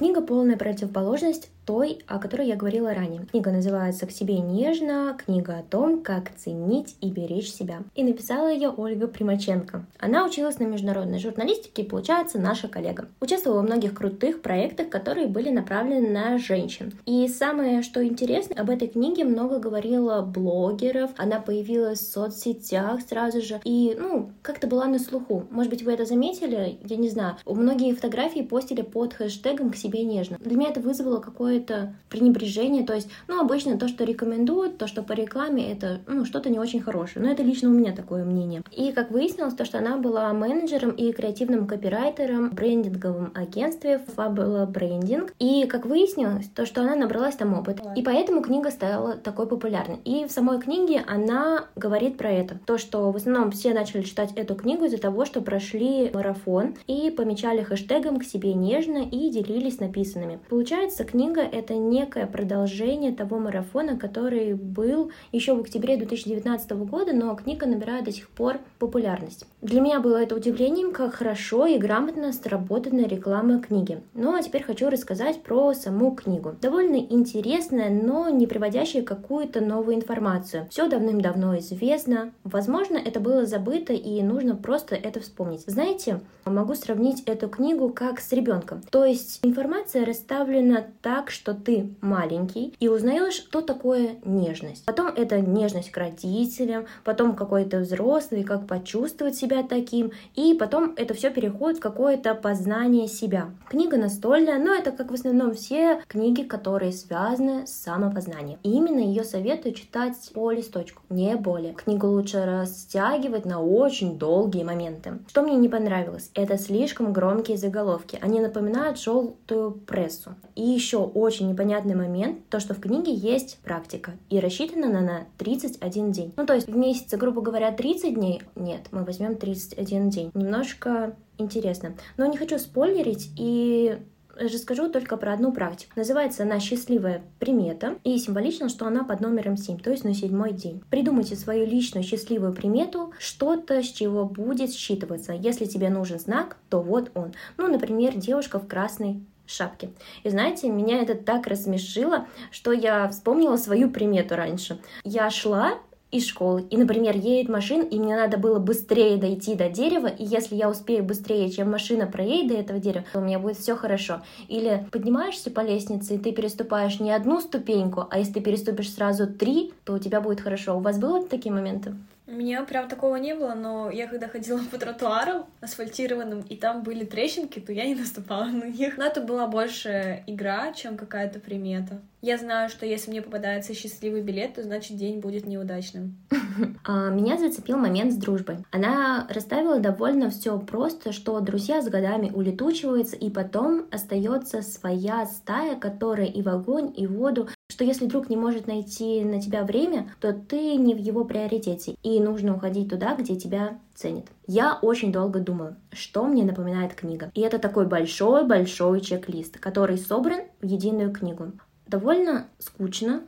[0.00, 3.26] Книга полная противоположность той, о которой я говорила ранее.
[3.30, 7.84] Книга называется «К себе нежно», книга о том, как ценить и беречь себя.
[7.94, 9.86] И написала ее Ольга Примаченко.
[10.00, 13.06] Она училась на международной журналистике и, получается, наша коллега.
[13.20, 16.92] Участвовала во многих крутых проектах, которые были направлены на женщин.
[17.06, 23.42] И самое, что интересно, об этой книге много говорила блогеров, она появилась в соцсетях сразу
[23.42, 25.44] же, и, ну, как-то была на слуху.
[25.52, 26.80] Может быть, вы это заметили?
[26.84, 27.36] Я не знаю.
[27.46, 30.36] Многие фотографии постили под хэштегом «К себе нежно».
[30.40, 32.84] Для меня это вызвало какое какое-то пренебрежение.
[32.84, 36.58] То есть, ну, обычно то, что рекомендуют, то, что по рекламе, это, ну, что-то не
[36.58, 37.24] очень хорошее.
[37.24, 38.62] Но это лично у меня такое мнение.
[38.72, 44.70] И, как выяснилось, то, что она была менеджером и креативным копирайтером в брендинговом агентстве Fabula
[44.70, 45.30] Branding.
[45.38, 47.80] И, как выяснилось, то, что она набралась там опыт.
[47.96, 49.98] И поэтому книга стала такой популярной.
[50.04, 52.58] И в самой книге она говорит про это.
[52.66, 57.10] То, что в основном все начали читать эту книгу из-за того, что прошли марафон и
[57.10, 60.40] помечали хэштегом к себе нежно и делились написанными.
[60.48, 67.34] Получается, книга это некое продолжение того марафона, который был еще в октябре 2019 года, но
[67.34, 69.46] книга набирает до сих пор популярность.
[69.62, 74.00] Для меня было это удивлением, как хорошо и грамотно сработана реклама книги.
[74.14, 76.54] Ну а теперь хочу рассказать про саму книгу.
[76.60, 80.66] Довольно интересная, но не приводящая какую-то новую информацию.
[80.70, 82.32] Все давным-давно известно.
[82.44, 85.64] Возможно, это было забыто и нужно просто это вспомнить.
[85.66, 86.20] Знаете,
[86.50, 88.82] могу сравнить эту книгу как с ребенком.
[88.90, 94.84] То есть информация расставлена так, что ты маленький и узнаешь, что такое нежность.
[94.84, 101.14] Потом это нежность к родителям, потом какой-то взрослый, как почувствовать себя таким, и потом это
[101.14, 103.50] все переходит в какое-то познание себя.
[103.68, 108.58] Книга настольная, но это как в основном все книги, которые связаны с самопознанием.
[108.62, 111.74] И именно ее советую читать по листочку, не более.
[111.74, 115.18] Книгу лучше растягивать на очень долгие моменты.
[115.28, 116.30] Что мне не понравилось?
[116.40, 118.18] Это слишком громкие заголовки.
[118.22, 120.36] Они напоминают желтую прессу.
[120.56, 125.26] И еще очень непонятный момент, то, что в книге есть практика, и рассчитана она на
[125.36, 126.32] 31 день.
[126.38, 130.30] Ну, то есть в месяце, грубо говоря, 30 дней, нет, мы возьмем 31 день.
[130.32, 131.94] Немножко интересно.
[132.16, 133.98] Но не хочу спойлерить и
[134.40, 135.92] расскажу только про одну практику.
[135.96, 140.52] Называется она «Счастливая примета» и символично, что она под номером 7, то есть на седьмой
[140.52, 140.82] день.
[140.90, 145.32] Придумайте свою личную счастливую примету, что-то, с чего будет считываться.
[145.32, 147.32] Если тебе нужен знак, то вот он.
[147.56, 149.90] Ну, например, девушка в красной шапке.
[150.22, 154.80] И знаете, меня это так рассмешило, что я вспомнила свою примету раньше.
[155.04, 155.74] Я шла
[156.10, 156.64] из школы.
[156.70, 160.68] И, например, едет машина, и мне надо было быстрее дойти до дерева, и если я
[160.68, 164.22] успею быстрее, чем машина проедет до этого дерева, то у меня будет все хорошо.
[164.48, 169.26] Или поднимаешься по лестнице, и ты переступаешь не одну ступеньку, а если ты переступишь сразу
[169.26, 170.76] три, то у тебя будет хорошо.
[170.76, 171.94] У вас были такие моменты?
[172.30, 176.84] У меня прям такого не было, но я когда ходила по тротуару асфальтированным, и там
[176.84, 178.96] были трещинки, то я не наступала на них.
[178.96, 182.00] Но это была больше игра, чем какая-то примета.
[182.22, 186.16] Я знаю, что если мне попадается счастливый билет, то значит день будет неудачным.
[186.84, 188.58] А, меня зацепил момент с дружбой.
[188.70, 195.76] Она расставила довольно все просто, что друзья с годами улетучиваются, и потом остается своя стая,
[195.76, 199.64] которая и в огонь, и в воду что если друг не может найти на тебя
[199.64, 204.26] время, то ты не в его приоритете, и нужно уходить туда, где тебя ценит.
[204.46, 207.30] Я очень долго думала, что мне напоминает книга.
[207.34, 211.52] И это такой большой-большой чек-лист, который собран в единую книгу.
[211.86, 213.22] Довольно скучно,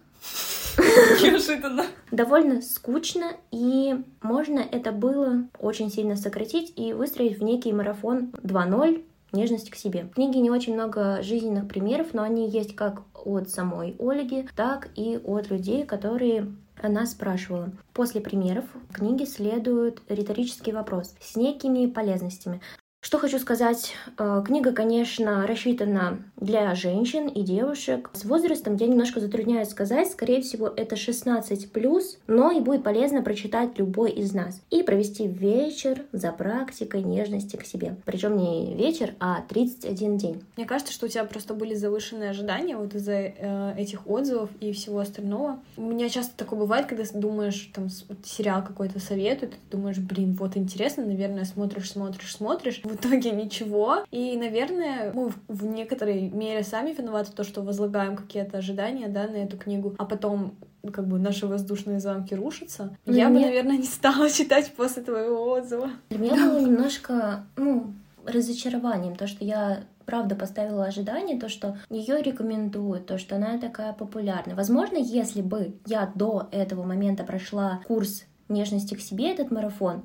[1.23, 1.85] Неожиданно.
[2.11, 9.05] Довольно скучно, и можно это было очень сильно сократить и выстроить в некий марафон 2.0
[9.33, 10.05] нежность к себе.
[10.05, 14.91] В книге не очень много жизненных примеров, но они есть как от самой Ольги, так
[14.97, 17.71] и от людей, которые она спрашивала.
[17.93, 22.61] После примеров в книге следует риторический вопрос с некими полезностями.
[23.05, 28.09] Что хочу сказать, э, книга, конечно, рассчитана для женщин и девушек.
[28.13, 33.77] С возрастом я немножко затрудняюсь сказать, скорее всего, это 16+, но и будет полезно прочитать
[33.77, 37.97] любой из нас и провести вечер за практикой нежности к себе.
[38.05, 40.45] Причем не вечер, а 31 день.
[40.57, 44.73] Мне кажется, что у тебя просто были завышенные ожидания вот из-за э, этих отзывов и
[44.73, 45.59] всего остального.
[45.77, 47.89] У меня часто такое бывает, когда думаешь, там,
[48.25, 54.05] сериал какой-то советует, ты думаешь, блин, вот интересно, наверное, смотришь, смотришь, смотришь, в итоге ничего.
[54.11, 59.37] И, наверное, мы в некоторой мере сами виноваты, то, что возлагаем какие-то ожидания, да, на
[59.37, 60.55] эту книгу, а потом
[60.93, 62.97] как бы наши воздушные замки рушатся.
[63.07, 65.91] Ну, я бы, наверное, не стала читать после твоего отзыва.
[66.11, 67.95] Для меня было немножко, ну,
[68.27, 73.93] разочарованием, то, что я правда поставила ожидание, то, что ее рекомендуют, то, что она такая
[73.93, 74.57] популярная.
[74.57, 80.03] Возможно, если бы я до этого момента прошла курс нежности к себе, этот марафон,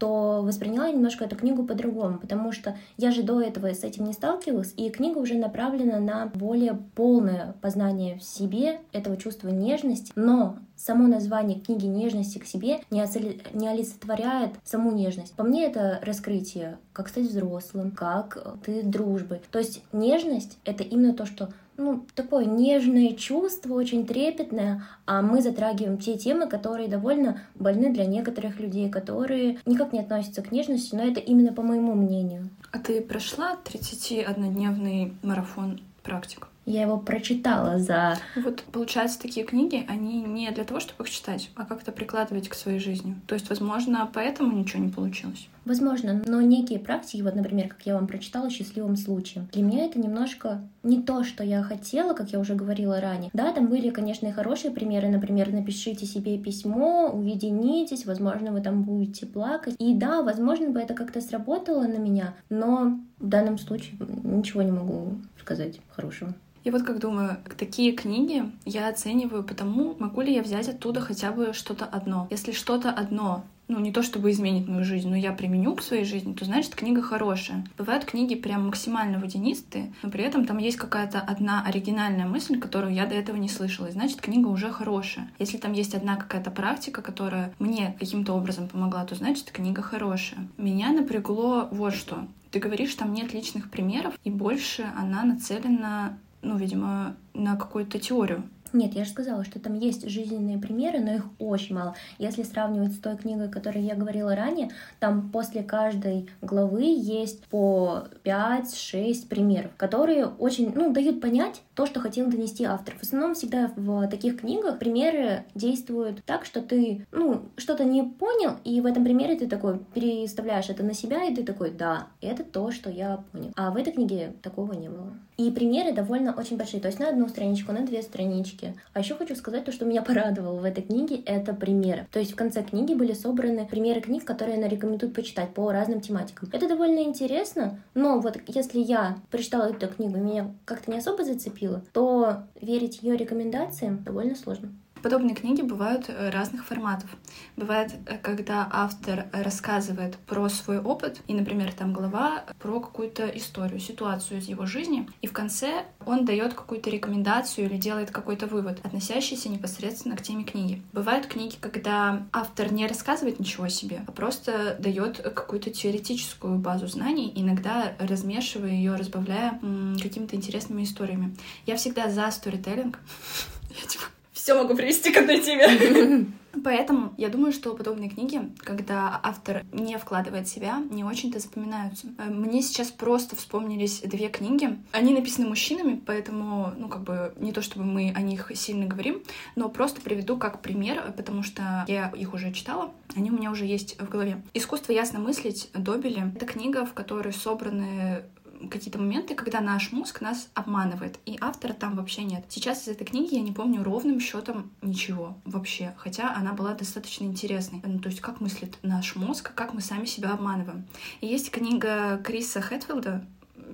[0.00, 4.14] то восприняла немножко эту книгу по-другому, потому что я же до этого с этим не
[4.14, 10.56] сталкивалась, и книга уже направлена на более полное познание в себе этого чувства нежности, но
[10.74, 13.42] само название книги «Нежности к себе» не, оцели...
[13.52, 15.34] не олицетворяет саму нежность.
[15.34, 19.42] По мне это раскрытие, как стать взрослым, как ты дружбы.
[19.50, 25.40] То есть нежность— это именно то, что ну, такое нежное чувство, очень трепетное, а мы
[25.42, 30.94] затрагиваем те темы, которые довольно больны для некоторых людей, которые никак не относятся к нежности,
[30.94, 32.50] но это именно по моему мнению.
[32.70, 36.46] А ты прошла 31-дневный марафон практик?
[36.66, 38.16] Я его прочитала за...
[38.36, 42.54] Вот, получается, такие книги, они не для того, чтобы их читать, а как-то прикладывать к
[42.54, 43.16] своей жизни.
[43.26, 45.48] То есть, возможно, поэтому ничего не получилось.
[45.70, 50.00] Возможно, но некие практики, вот, например, как я вам прочитала счастливым случаем, для меня это
[50.00, 53.30] немножко не то, что я хотела, как я уже говорила ранее.
[53.34, 58.82] Да, там были, конечно, и хорошие примеры, например, напишите себе письмо, уединитесь, возможно, вы там
[58.82, 59.76] будете плакать.
[59.78, 64.72] И да, возможно бы это как-то сработало на меня, но в данном случае ничего не
[64.72, 66.34] могу сказать хорошего.
[66.64, 71.30] Я вот как думаю, такие книги я оцениваю потому, могу ли я взять оттуда хотя
[71.30, 72.26] бы что-то одно.
[72.28, 76.04] Если что-то одно ну, не то чтобы изменит мою жизнь, но я применю к своей
[76.04, 77.64] жизни, то значит книга хорошая.
[77.78, 82.92] Бывают книги прям максимально водянистые, но при этом там есть какая-то одна оригинальная мысль, которую
[82.92, 85.30] я до этого не слышала, и значит книга уже хорошая.
[85.38, 90.48] Если там есть одна какая-то практика, которая мне каким-то образом помогла, то значит книга хорошая.
[90.56, 92.26] Меня напрягло вот что.
[92.50, 98.42] Ты говоришь, там нет личных примеров, и больше она нацелена ну, видимо, на какую-то теорию.
[98.72, 101.96] Нет, я же сказала, что там есть жизненные примеры, но их очень мало.
[102.18, 107.44] Если сравнивать с той книгой, о которой я говорила ранее, там после каждой главы есть
[107.46, 112.94] по 5-6 примеров, которые очень, ну, дают понять то, что хотел донести автор.
[112.98, 118.56] В основном всегда в таких книгах примеры действуют так, что ты, ну, что-то не понял,
[118.64, 122.44] и в этом примере ты такой переставляешь это на себя, и ты такой, да, это
[122.44, 123.52] то, что я понял.
[123.56, 125.14] А в этой книге такого не было.
[125.38, 128.74] И примеры довольно очень большие, то есть на одну страничку, на две странички.
[128.92, 132.06] А еще хочу сказать то, что меня порадовало в этой книге, это примеры.
[132.12, 136.02] То есть в конце книги были собраны примеры книг, которые она рекомендует почитать по разным
[136.02, 136.50] тематикам.
[136.52, 141.69] Это довольно интересно, но вот если я прочитала эту книгу, меня как-то не особо зацепило,
[141.92, 144.72] то верить ее рекомендациям довольно сложно.
[145.02, 147.08] Подобные книги бывают э, разных форматов.
[147.56, 153.80] Бывает, э, когда автор рассказывает про свой опыт, и, например, там глава про какую-то историю,
[153.80, 158.84] ситуацию из его жизни, и в конце он дает какую-то рекомендацию или делает какой-то вывод,
[158.84, 160.82] относящийся непосредственно к теме книги.
[160.92, 166.86] Бывают книги, когда автор не рассказывает ничего о себе, а просто дает какую-то теоретическую базу
[166.88, 169.58] знаний, иногда размешивая ее, разбавляя
[170.02, 171.34] какими-то интересными историями.
[171.64, 172.98] Я всегда за сторителлинг.
[173.70, 174.04] Я типа
[174.50, 176.26] все могу привести к одной теме.
[176.64, 182.08] Поэтому я думаю, что подобные книги, когда автор не вкладывает себя, не очень-то запоминаются.
[182.18, 184.76] Э, мне сейчас просто вспомнились две книги.
[184.90, 189.22] Они написаны мужчинами, поэтому, ну, как бы, не то чтобы мы о них сильно говорим,
[189.54, 193.64] но просто приведу как пример, потому что я их уже читала, они у меня уже
[193.64, 194.42] есть в голове.
[194.52, 198.24] «Искусство ясно мыслить» Добели— это книга, в которой собраны
[198.68, 202.44] какие-то моменты, когда наш мозг нас обманывает, и автора там вообще нет.
[202.48, 207.24] Сейчас из этой книги я не помню ровным счетом ничего вообще, хотя она была достаточно
[207.24, 207.80] интересной.
[207.84, 210.86] Ну, то есть как мыслит наш мозг, как мы сами себя обманываем.
[211.20, 213.24] И есть книга Криса Хэтфилда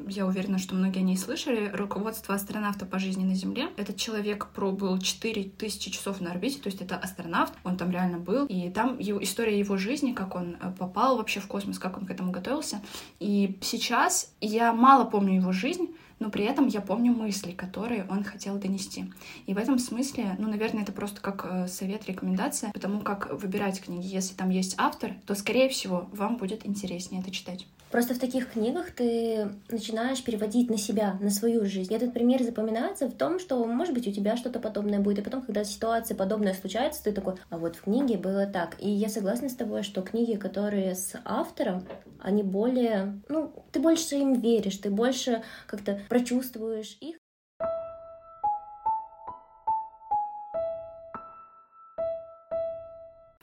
[0.08, 3.68] я уверена, что многие о ней слышали, руководство астронавта по жизни на Земле.
[3.76, 8.46] Этот человек пробыл 4000 часов на орбите, то есть это астронавт, он там реально был,
[8.46, 12.06] и там его, история его жизни, как он э, попал вообще в космос, как он
[12.06, 12.80] к этому готовился.
[13.20, 18.24] И сейчас я мало помню его жизнь, но при этом я помню мысли, которые он
[18.24, 19.12] хотел донести.
[19.46, 23.80] И в этом смысле, ну, наверное, это просто как э, совет, рекомендация, потому как выбирать
[23.80, 24.06] книги.
[24.06, 27.66] Если там есть автор, то, скорее всего, вам будет интереснее это читать.
[27.90, 31.92] Просто в таких книгах ты начинаешь переводить на себя, на свою жизнь.
[31.92, 35.20] И этот пример запоминается в том, что, может быть, у тебя что-то подобное будет.
[35.20, 38.76] И потом, когда ситуация подобная случается, ты такой, а вот в книге было так.
[38.80, 41.84] И я согласна с тобой, что книги, которые с автором,
[42.20, 43.20] они более...
[43.28, 47.16] Ну, ты больше им веришь, ты больше как-то прочувствуешь их.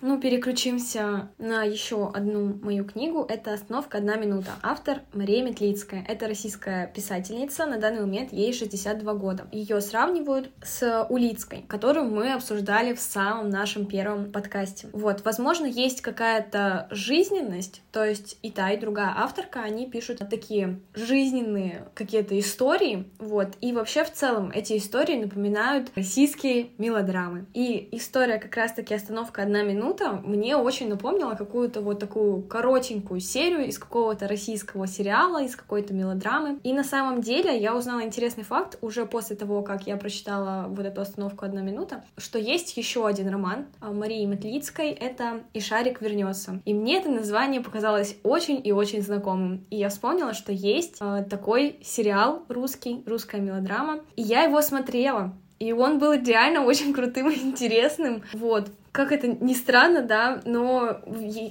[0.06, 3.26] Ну, переключимся на еще одну мою книгу.
[3.30, 4.00] Это «Остановка.
[4.00, 4.50] Одна минута».
[4.62, 6.04] Автор Мария Метлицкая.
[6.06, 7.66] Это российская писательница.
[7.66, 9.48] На данный момент ей 62 года.
[9.54, 14.90] Ее сравнивают с Улицкой, которую мы обсуждали в самом нашем первом подкасте.
[14.92, 20.82] Вот, возможно, есть какая-то жизненность, то есть и та, и другая авторка, они пишут такие
[20.94, 27.46] жизненные какие-то истории, вот, и вообще в целом эти истории напоминают российские мелодрамы.
[27.54, 29.44] И история как раз-таки «Остановка.
[29.44, 35.44] Одна минута» минута мне очень напомнила какую-то вот такую коротенькую серию из какого-то российского сериала,
[35.44, 36.60] из какой-то мелодрамы.
[36.64, 40.86] И на самом деле я узнала интересный факт уже после того, как я прочитала вот
[40.86, 46.02] эту остановку «Одна минута», что есть еще один роман а, Марии Метлицкой, это «И шарик
[46.02, 46.62] вернется».
[46.66, 49.66] И мне это название показалось очень и очень знакомым.
[49.70, 55.34] И я вспомнила, что есть э, такой сериал русский, русская мелодрама, и я его смотрела.
[55.60, 58.24] И он был реально очень крутым и интересным.
[58.34, 61.02] Вот как это ни странно, да, но,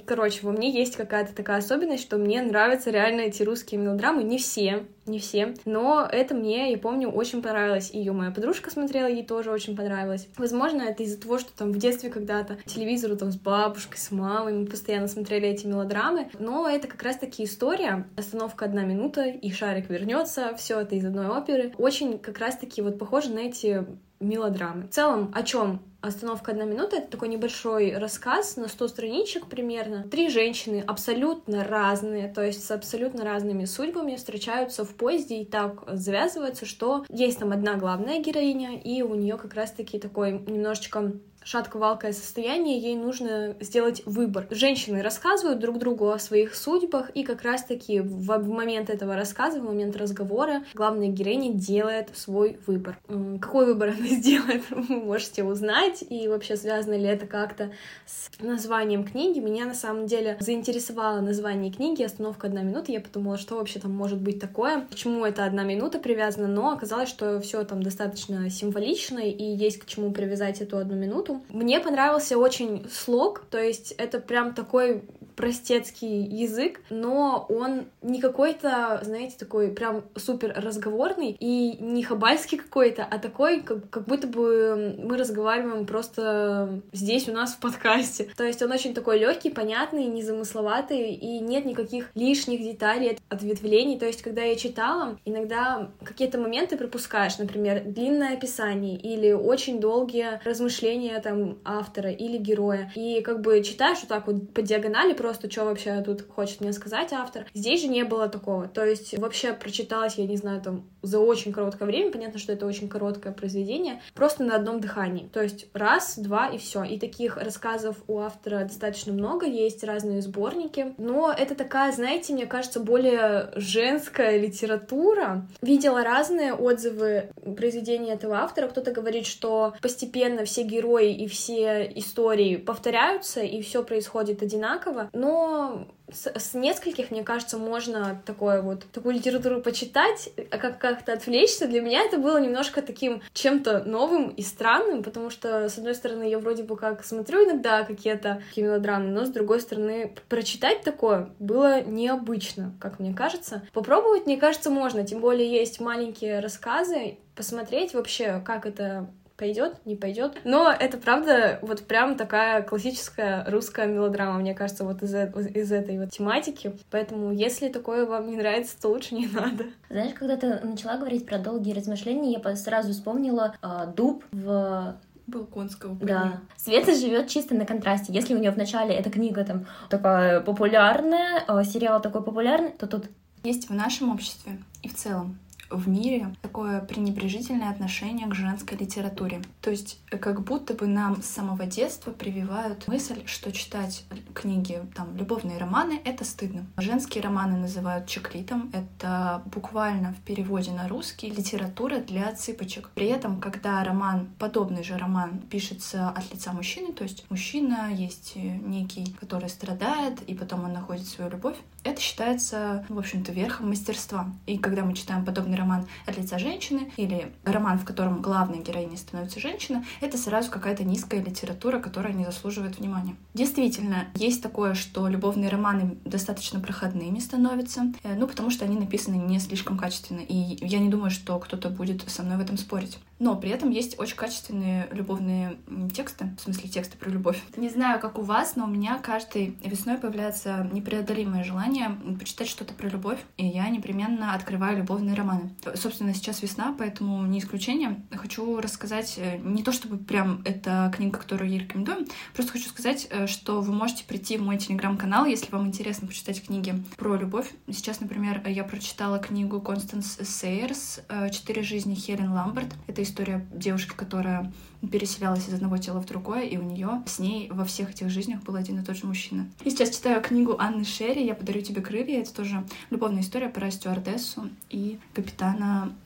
[0.05, 4.37] короче, во мне есть какая-то такая особенность, что мне нравятся реально эти русские мелодрамы, не
[4.37, 7.91] все, не все, но это мне, я помню, очень понравилось.
[7.91, 10.27] Ее моя подружка смотрела, ей тоже очень понравилось.
[10.37, 14.53] Возможно, это из-за того, что там в детстве когда-то телевизору там с бабушкой, с мамой
[14.53, 19.89] мы постоянно смотрели эти мелодрамы, но это как раз-таки история, остановка одна минута, и шарик
[19.89, 21.73] вернется, все это из одной оперы.
[21.77, 23.85] Очень как раз-таки вот похоже на эти
[24.19, 24.87] мелодрамы.
[24.87, 30.03] В целом, о чем Остановка одна минута— это такой небольшой рассказ на 100 страничек примерно.
[30.03, 35.83] Три женщины абсолютно разные, то есть с абсолютно разными судьбами встречаются в поезде и так
[35.87, 41.13] завязывается, что есть там одна главная героиня, и у нее как раз-таки такой немножечко
[41.43, 44.47] шатко-валкое состояние, ей нужно сделать выбор.
[44.49, 49.63] Женщины рассказывают друг другу о своих судьбах, и как раз-таки в момент этого рассказа, в
[49.63, 52.97] момент разговора, главная героиня делает свой выбор.
[53.41, 57.71] Какой выбор она сделает, вы можете узнать, и вообще связано ли это как-то
[58.05, 59.39] с названием книги.
[59.39, 63.91] Меня на самом деле заинтересовало название книги «Остановка одна минута», я подумала, что вообще там
[63.91, 69.19] может быть такое, почему это одна минута привязана, но оказалось, что все там достаточно символично,
[69.19, 71.32] и есть к чему привязать эту одну минуту.
[71.49, 75.03] Мне понравился очень слог, то есть это прям такой
[75.35, 83.03] простецкий язык, но он не какой-то, знаете, такой прям супер разговорный и не хабальский какой-то,
[83.09, 88.29] а такой, как, как будто бы мы разговариваем просто здесь у нас в подкасте.
[88.35, 93.97] То есть он очень такой легкий, понятный, незамысловатый, и нет никаких лишних деталей, ответвлений.
[93.97, 100.41] То есть, когда я читала, иногда какие-то моменты пропускаешь, например, длинное описание или очень долгие
[100.43, 102.91] размышления там автора или героя.
[102.95, 106.73] И как бы читаешь вот так вот по диагонали просто, что вообще тут хочет мне
[106.73, 107.45] сказать автор.
[107.53, 108.67] Здесь же не было такого.
[108.67, 112.65] То есть вообще прочиталась, я не знаю, там за очень короткое время, понятно, что это
[112.65, 115.29] очень короткое произведение, просто на одном дыхании.
[115.31, 116.83] То есть раз, два и все.
[116.83, 120.95] И таких рассказов у автора достаточно много, есть разные сборники.
[120.97, 125.45] Но это такая, знаете, мне кажется, более женская литература.
[125.61, 128.67] Видела разные отзывы произведения этого автора.
[128.67, 135.87] Кто-то говорит, что постепенно все герои и все истории повторяются, и все происходит одинаково, но
[136.13, 141.67] с, с нескольких, мне кажется, можно такое вот, такую литературу почитать, а как как-то отвлечься.
[141.67, 146.29] Для меня это было немножко таким чем-то новым и странным, потому что, с одной стороны,
[146.29, 151.81] я вроде бы как смотрю иногда какие-то мелодрамы, но с другой стороны, прочитать такое было
[151.81, 153.63] необычно, как мне кажется.
[153.73, 159.09] Попробовать, мне кажется, можно, тем более есть маленькие рассказы, посмотреть вообще, как это
[159.43, 160.37] пойдет, не пойдет.
[160.45, 165.99] Но это правда вот прям такая классическая русская мелодрама, мне кажется, вот из, из этой
[165.99, 166.71] вот тематики.
[166.89, 169.65] Поэтому, если такое вам не нравится, то лучше не надо.
[169.89, 174.95] Знаешь, когда ты начала говорить про долгие размышления, я сразу вспомнила э, дуб в
[175.27, 175.95] Балконского.
[175.95, 176.39] Да.
[176.55, 178.13] Света живет чисто на контрасте.
[178.13, 183.09] Если у нее вначале эта книга там такая популярная, а сериал такой популярный, то тут
[183.43, 185.37] есть в нашем обществе и в целом
[185.73, 189.41] в мире такое пренебрежительное отношение к женской литературе.
[189.61, 195.15] То есть как будто бы нам с самого детства прививают мысль, что читать книги, там,
[195.17, 196.65] любовные романы— это стыдно.
[196.77, 198.69] Женские романы называют чеклитом.
[198.73, 202.89] Это буквально в переводе на русский литература для цыпочек.
[202.93, 208.35] При этом, когда роман, подобный же роман, пишется от лица мужчины, то есть мужчина есть
[208.35, 214.31] некий, который страдает, и потом он находит свою любовь, это считается, в общем-то, верхом мастерства.
[214.45, 218.97] И когда мы читаем подобный роман от лица женщины или роман, в котором главной героиней
[218.97, 223.15] становится женщина, это сразу какая-то низкая литература, которая не заслуживает внимания.
[223.33, 229.15] Действительно, есть такое, что любовные романы достаточно проходными становятся, э, ну, потому что они написаны
[229.15, 232.99] не слишком качественно, и я не думаю, что кто-то будет со мной в этом спорить.
[233.19, 235.57] Но при этом есть очень качественные любовные
[235.93, 237.41] тексты, в смысле тексты про любовь.
[237.55, 242.73] Не знаю, как у вас, но у меня каждой весной появляется непреодолимое желание почитать что-то
[242.73, 245.42] про любовь, и я непременно открываю любовные романы.
[245.75, 248.01] Собственно, сейчас весна, поэтому не исключение.
[248.11, 253.07] Хочу рассказать, э, не то чтобы прям это книга, которую я рекомендую, просто хочу сказать,
[253.09, 257.51] э, что вы можете прийти в мой телеграм-канал, если вам интересно почитать книги про любовь.
[257.67, 262.73] Сейчас, например, я прочитала книгу Констанс Сейерс «Четыре жизни Хелен Ламберт».
[262.87, 264.51] Это история девушки, которая
[264.91, 268.43] переселялась из одного тела в другое, и у нее с ней во всех этих жизнях
[268.43, 269.49] был один и тот же мужчина.
[269.63, 272.21] И сейчас читаю книгу Анны Шерри «Я подарю тебе крылья».
[272.21, 275.32] Это тоже любовная история про стюардессу и капитана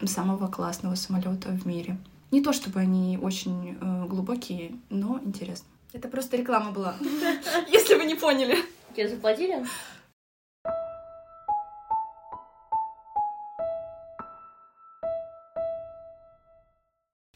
[0.05, 1.97] самого классного самолета в мире.
[2.31, 5.67] Не то чтобы они очень э, глубокие, но интересно.
[5.93, 6.95] Это просто реклама была,
[7.71, 8.57] если вы не поняли.
[8.93, 9.65] Тебе заплатили?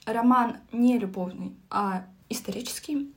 [0.05, 3.13] роман не любовный, а исторический,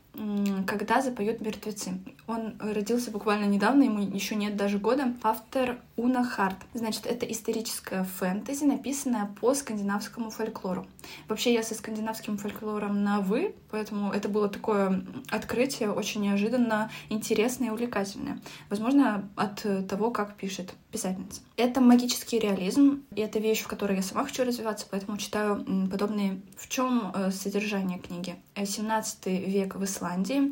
[0.66, 1.98] когда запоют мертвецы.
[2.26, 5.14] Он родился буквально недавно, ему еще нет даже года.
[5.22, 6.56] Автор Уна Харт.
[6.72, 10.86] Значит, это историческая фэнтези, написанная по скандинавскому фольклору.
[11.28, 17.68] Вообще, я со скандинавским фольклором на «вы», поэтому это было такое открытие, очень неожиданно интересное
[17.68, 18.40] и увлекательное.
[18.70, 21.42] Возможно, от того, как пишет писательница.
[21.56, 26.40] Это магический реализм, и это вещь, в которой я сама хочу развиваться, поэтому читаю подобные.
[26.56, 28.36] В чем э, содержание книги?
[28.56, 30.03] 17 век в Исландии.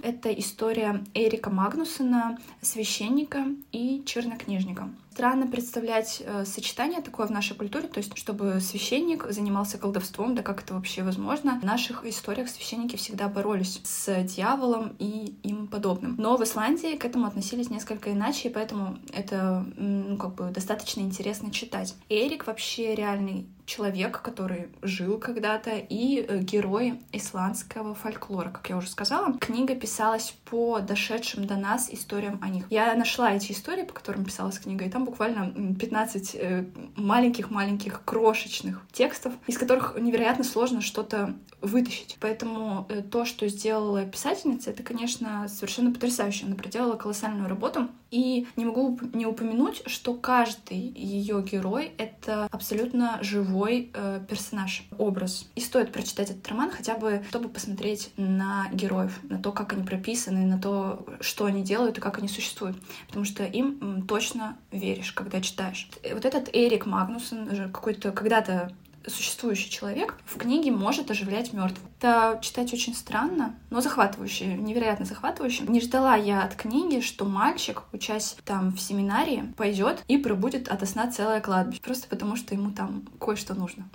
[0.02, 4.88] Это история Эрика Магнусона, священника и чернокнижника.
[5.12, 10.42] Странно представлять э, сочетание такое в нашей культуре, то есть чтобы священник занимался колдовством, да
[10.42, 11.60] как это вообще возможно.
[11.60, 16.14] В наших историях священники всегда боролись с дьяволом и им подобным.
[16.16, 21.02] Но в Исландии к этому относились несколько иначе, и поэтому это ну, как бы достаточно
[21.02, 21.94] интересно читать.
[22.08, 28.88] Эрик вообще реальный человек, который жил когда-то, и э, герой исландского фольклора, как я уже
[28.88, 29.32] сказала.
[29.38, 32.66] Книга писалась по дошедшим до нас историям о них.
[32.70, 36.64] Я нашла эти истории, по которым писалась книга, и там буквально 15 э,
[36.96, 42.16] маленьких-маленьких крошечных текстов, из которых невероятно сложно что-то вытащить.
[42.20, 46.46] Поэтому э, то, что сделала писательница, это, конечно, совершенно потрясающе.
[46.46, 47.88] Она проделала колоссальную работу.
[48.12, 55.48] И не могу не упомянуть, что каждый ее герой— это абсолютно живой э, персонаж, образ.
[55.54, 59.82] И стоит прочитать этот роман хотя бы, чтобы посмотреть на героев, на то, как они
[59.82, 62.76] прописаны, на то, что они делают и как они существуют.
[63.06, 65.88] Потому что им точно веришь, когда читаешь.
[66.12, 68.72] Вот этот Эрик Магнусон, какой-то когда-то
[69.06, 71.82] существующий человек в книге может оживлять мертвых.
[71.98, 75.64] Это читать очень странно, но захватывающе, невероятно захватывающе.
[75.64, 80.86] Не ждала я от книги, что мальчик, учась там в семинарии, пойдет и пробудет ото
[80.86, 83.88] сна целое кладбище, просто потому что ему там кое-что нужно.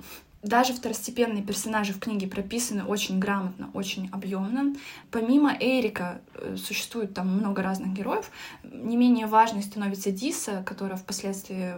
[0.44, 4.76] Даже второстепенные персонажи в книге прописаны очень грамотно, очень объемно.
[5.10, 8.30] Помимо Эрика э, существует там много разных героев.
[8.64, 11.74] Не менее важной становится Диса, которая впоследствии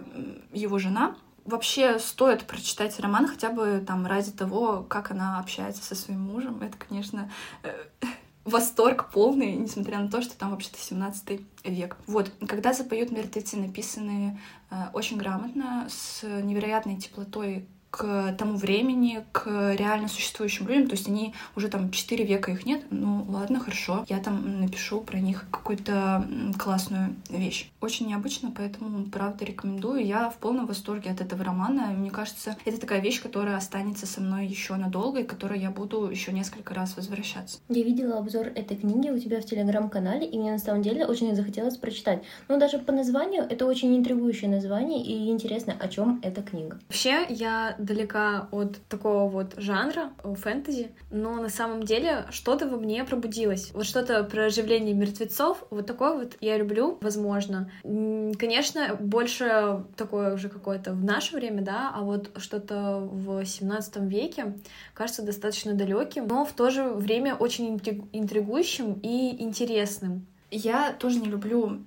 [0.52, 5.94] его жена, вообще стоит прочитать роман хотя бы там ради того, как она общается со
[5.94, 6.60] своим мужем.
[6.62, 7.30] Это, конечно,
[7.62, 7.72] э,
[8.44, 11.96] восторг полный, несмотря на то, что там вообще-то 17 век.
[12.06, 19.74] Вот, когда запоют мертвецы, написанные э, очень грамотно, с невероятной теплотой к тому времени, к
[19.74, 20.88] реально существующим людям.
[20.88, 22.82] То есть они уже там 4 века их нет.
[22.90, 24.04] Ну ладно, хорошо.
[24.08, 26.26] Я там напишу про них какую-то
[26.58, 27.70] классную вещь.
[27.80, 30.06] Очень необычно, поэтому правда рекомендую.
[30.06, 31.86] Я в полном восторге от этого романа.
[31.96, 36.08] Мне кажется, это такая вещь, которая останется со мной еще надолго и которой я буду
[36.08, 37.58] еще несколько раз возвращаться.
[37.68, 41.34] Я видела обзор этой книги у тебя в телеграм-канале, и мне на самом деле очень
[41.34, 42.22] захотелось прочитать.
[42.48, 46.78] Но даже по названию это очень интригующее название, и интересно, о чем эта книга.
[46.88, 53.04] Вообще, я далека от такого вот жанра фэнтези, но на самом деле что-то во мне
[53.04, 53.70] пробудилось.
[53.72, 57.70] Вот что-то про оживление мертвецов, вот такое вот я люблю, возможно.
[57.82, 64.54] Конечно, больше такое уже какое-то в наше время, да, а вот что-то в 17 веке
[64.94, 67.80] кажется достаточно далеким, но в то же время очень
[68.12, 70.26] интригующим и интересным.
[70.50, 71.80] Я тоже не люблю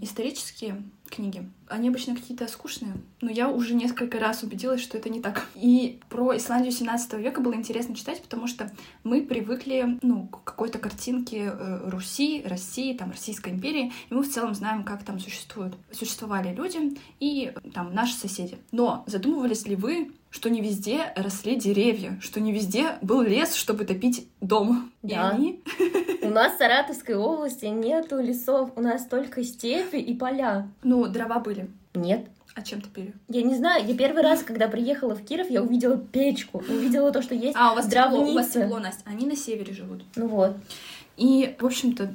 [0.00, 1.48] исторические книги.
[1.68, 5.46] Они обычно какие-то скучные, но я уже несколько раз убедилась, что это не так.
[5.54, 8.70] И про Исландию 17 века было интересно читать, потому что
[9.02, 14.30] мы привыкли, ну, к какой-то картинке э, Руси, России, там, Российской империи, и мы в
[14.30, 18.58] целом знаем, как там существуют, существовали люди и там наши соседи.
[18.70, 23.84] Но задумывались ли вы, что не везде росли деревья, что не везде был лес, чтобы
[23.84, 24.92] топить дом?
[25.02, 25.30] Да.
[25.30, 25.64] И они...
[26.22, 30.68] У нас в Саратовской области нету лесов, у нас только степи и поля.
[30.82, 31.68] Ну, дрова были.
[31.94, 32.26] Нет.
[32.54, 33.12] А чем топили?
[33.28, 33.86] Я не знаю.
[33.86, 36.58] Я первый раз, когда приехала в Киров, я увидела печку.
[36.58, 39.02] Увидела то, что есть А, у вас тепло, у вас тепло, Настя.
[39.04, 40.02] Они на севере живут.
[40.16, 40.56] Ну вот.
[41.18, 42.14] И, в общем-то,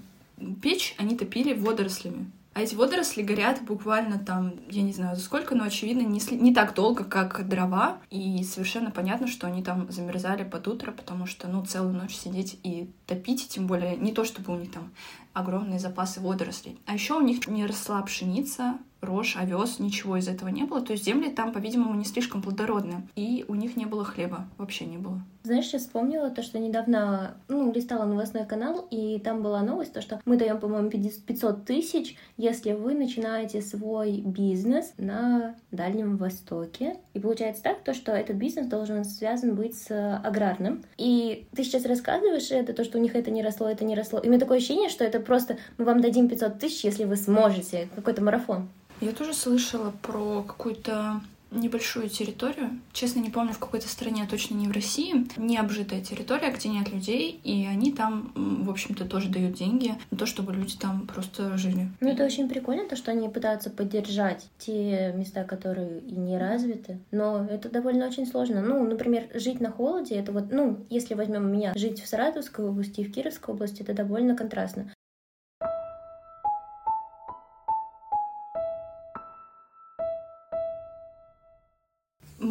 [0.62, 2.32] печь они топили водорослями.
[2.54, 6.54] А эти водоросли горят буквально там, я не знаю за сколько, но очевидно не, не
[6.54, 8.00] так долго, как дрова.
[8.10, 12.60] И совершенно понятно, что они там замерзали под утро, потому что, ну, целую ночь сидеть
[12.64, 14.92] и топить, тем более не то, чтобы у них там
[15.34, 16.78] огромные запасы водорослей.
[16.86, 20.82] А еще у них не росла пшеница, рожь, овес, ничего из этого не было.
[20.82, 23.02] То есть земли там, по-видимому, не слишком плодородные.
[23.16, 25.22] И у них не было хлеба, вообще не было.
[25.44, 30.02] Знаешь, я вспомнила то, что недавно, ну, листала новостной канал, и там была новость, то,
[30.02, 36.98] что мы даем, по-моему, 500 тысяч, если вы начинаете свой бизнес на Дальнем Востоке.
[37.16, 40.84] И получается так, то, что этот бизнес должен связан быть с аграрным.
[40.98, 44.20] И ты сейчас рассказываешь это, то, что у них это не росло, это не росло.
[44.20, 47.16] И у меня такое ощущение, что это просто мы вам дадим 500 тысяч, если вы
[47.16, 47.90] сможете.
[47.96, 48.70] Какой-то марафон.
[49.02, 51.22] Я тоже слышала про какую-то
[51.52, 52.80] небольшую территорию.
[52.94, 55.28] Честно, не помню, в какой-то стране, точно не в России.
[55.38, 60.26] Необжитая территория, где нет людей, и они там, в общем-то, тоже дают деньги на то,
[60.26, 61.90] чтобы люди там просто жили.
[62.00, 67.00] Ну, это очень прикольно, то, что они пытаются поддержать те места, которые и не развиты.
[67.12, 68.62] Но это довольно очень сложно.
[68.62, 73.02] Ну, например, жить на холоде, это вот, ну, если возьмем меня, жить в Саратовской области
[73.02, 74.94] и в Кировской области, это довольно контрастно.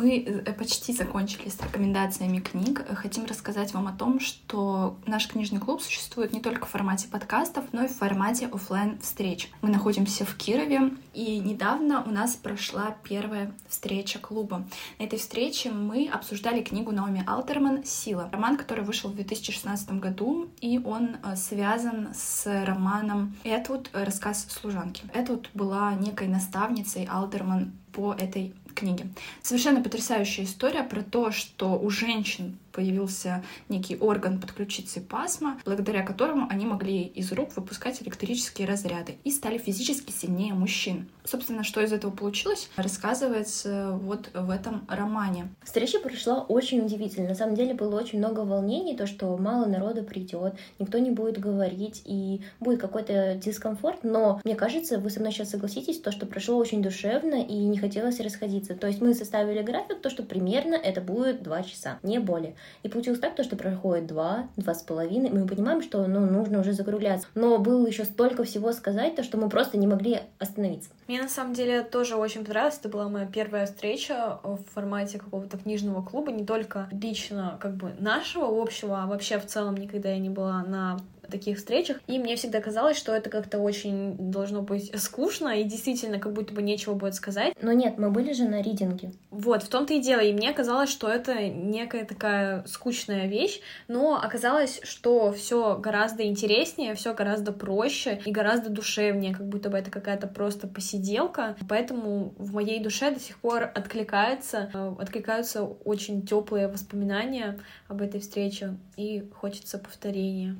[0.01, 2.86] Мы э, почти закончили с рекомендациями книг.
[2.94, 7.66] Хотим рассказать вам о том, что наш книжный клуб существует не только в формате подкастов,
[7.72, 9.51] но и в формате офлайн встреч.
[9.61, 14.64] Мы находимся в Кирове, и недавно у нас прошла первая встреча клуба.
[14.98, 18.30] На этой встрече мы обсуждали книгу Наоми Алтерман «Сила».
[18.32, 23.90] Роман, который вышел в 2016 году, и он э, связан с романом «Этвуд.
[23.92, 25.05] Рассказ служанки».
[25.12, 29.06] Этвуд была некой наставницей Алдерман по этой книги.
[29.42, 36.02] Совершенно потрясающая история про то, что у женщин появился некий орган под ключицей пасма, благодаря
[36.02, 41.08] которому они могли из рук выпускать электрические разряды и стали физически сильнее мужчин.
[41.24, 45.48] Собственно, что из этого получилось, рассказывается вот в этом романе.
[45.62, 47.28] Встреча прошла очень удивительно.
[47.28, 51.38] На самом деле было очень много волнений, то, что мало народа придет, никто не будет
[51.38, 56.26] говорить и будет какой-то дискомфорт, но мне кажется, вы со мной сейчас согласитесь, то, что
[56.26, 58.74] прошло очень душевно и не хотелось расходиться.
[58.74, 62.54] То есть мы составили график, то, что примерно это будет два часа, не более.
[62.82, 66.61] И получилось так, то, что проходит два, два с половиной, мы понимаем, что ну, нужно
[66.61, 67.28] уже закругляться.
[67.34, 70.90] Но было еще столько всего сказать, то, что мы просто не могли остановиться.
[71.08, 72.78] Мне на самом деле тоже очень понравилось.
[72.78, 77.92] Это была моя первая встреча в формате какого-то книжного клуба, не только лично как бы
[77.98, 80.98] нашего общего, а вообще в целом никогда я не была на
[81.31, 86.18] таких встречах, и мне всегда казалось, что это как-то очень должно быть скучно, и действительно
[86.18, 87.55] как будто бы нечего будет сказать.
[87.62, 89.12] Но нет, мы были же на ридинге.
[89.31, 94.20] Вот, в том-то и дело, и мне казалось, что это некая такая скучная вещь, но
[94.20, 99.91] оказалось, что все гораздо интереснее, все гораздо проще и гораздо душевнее, как будто бы это
[99.91, 106.68] какая-то просто посиделка, поэтому в моей душе до сих пор откликается, э, откликаются очень теплые
[106.68, 107.59] воспоминания
[107.89, 110.57] об этой встрече, и хочется повторения.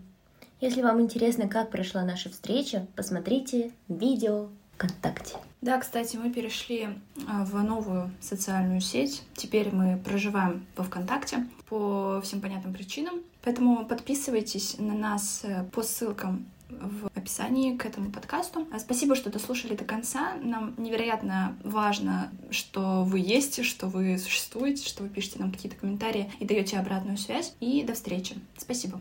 [0.61, 4.48] Если вам интересно, как прошла наша встреча, посмотрите видео.
[4.74, 5.36] ВКонтакте.
[5.61, 6.88] Да, кстати, мы перешли
[7.28, 9.22] а, в новую социальную сеть.
[9.34, 13.20] Теперь мы проживаем во ВКонтакте по всем понятным причинам.
[13.42, 18.66] Поэтому подписывайтесь на нас э, по ссылкам в описании к этому подкасту.
[18.72, 20.34] А спасибо, что дослушали до конца.
[20.42, 26.32] Нам невероятно важно, что вы есть, что вы существуете, что вы пишете нам какие-то комментарии
[26.38, 27.54] и даете обратную связь.
[27.61, 28.36] И до встречи.
[28.56, 29.00] Спасибо.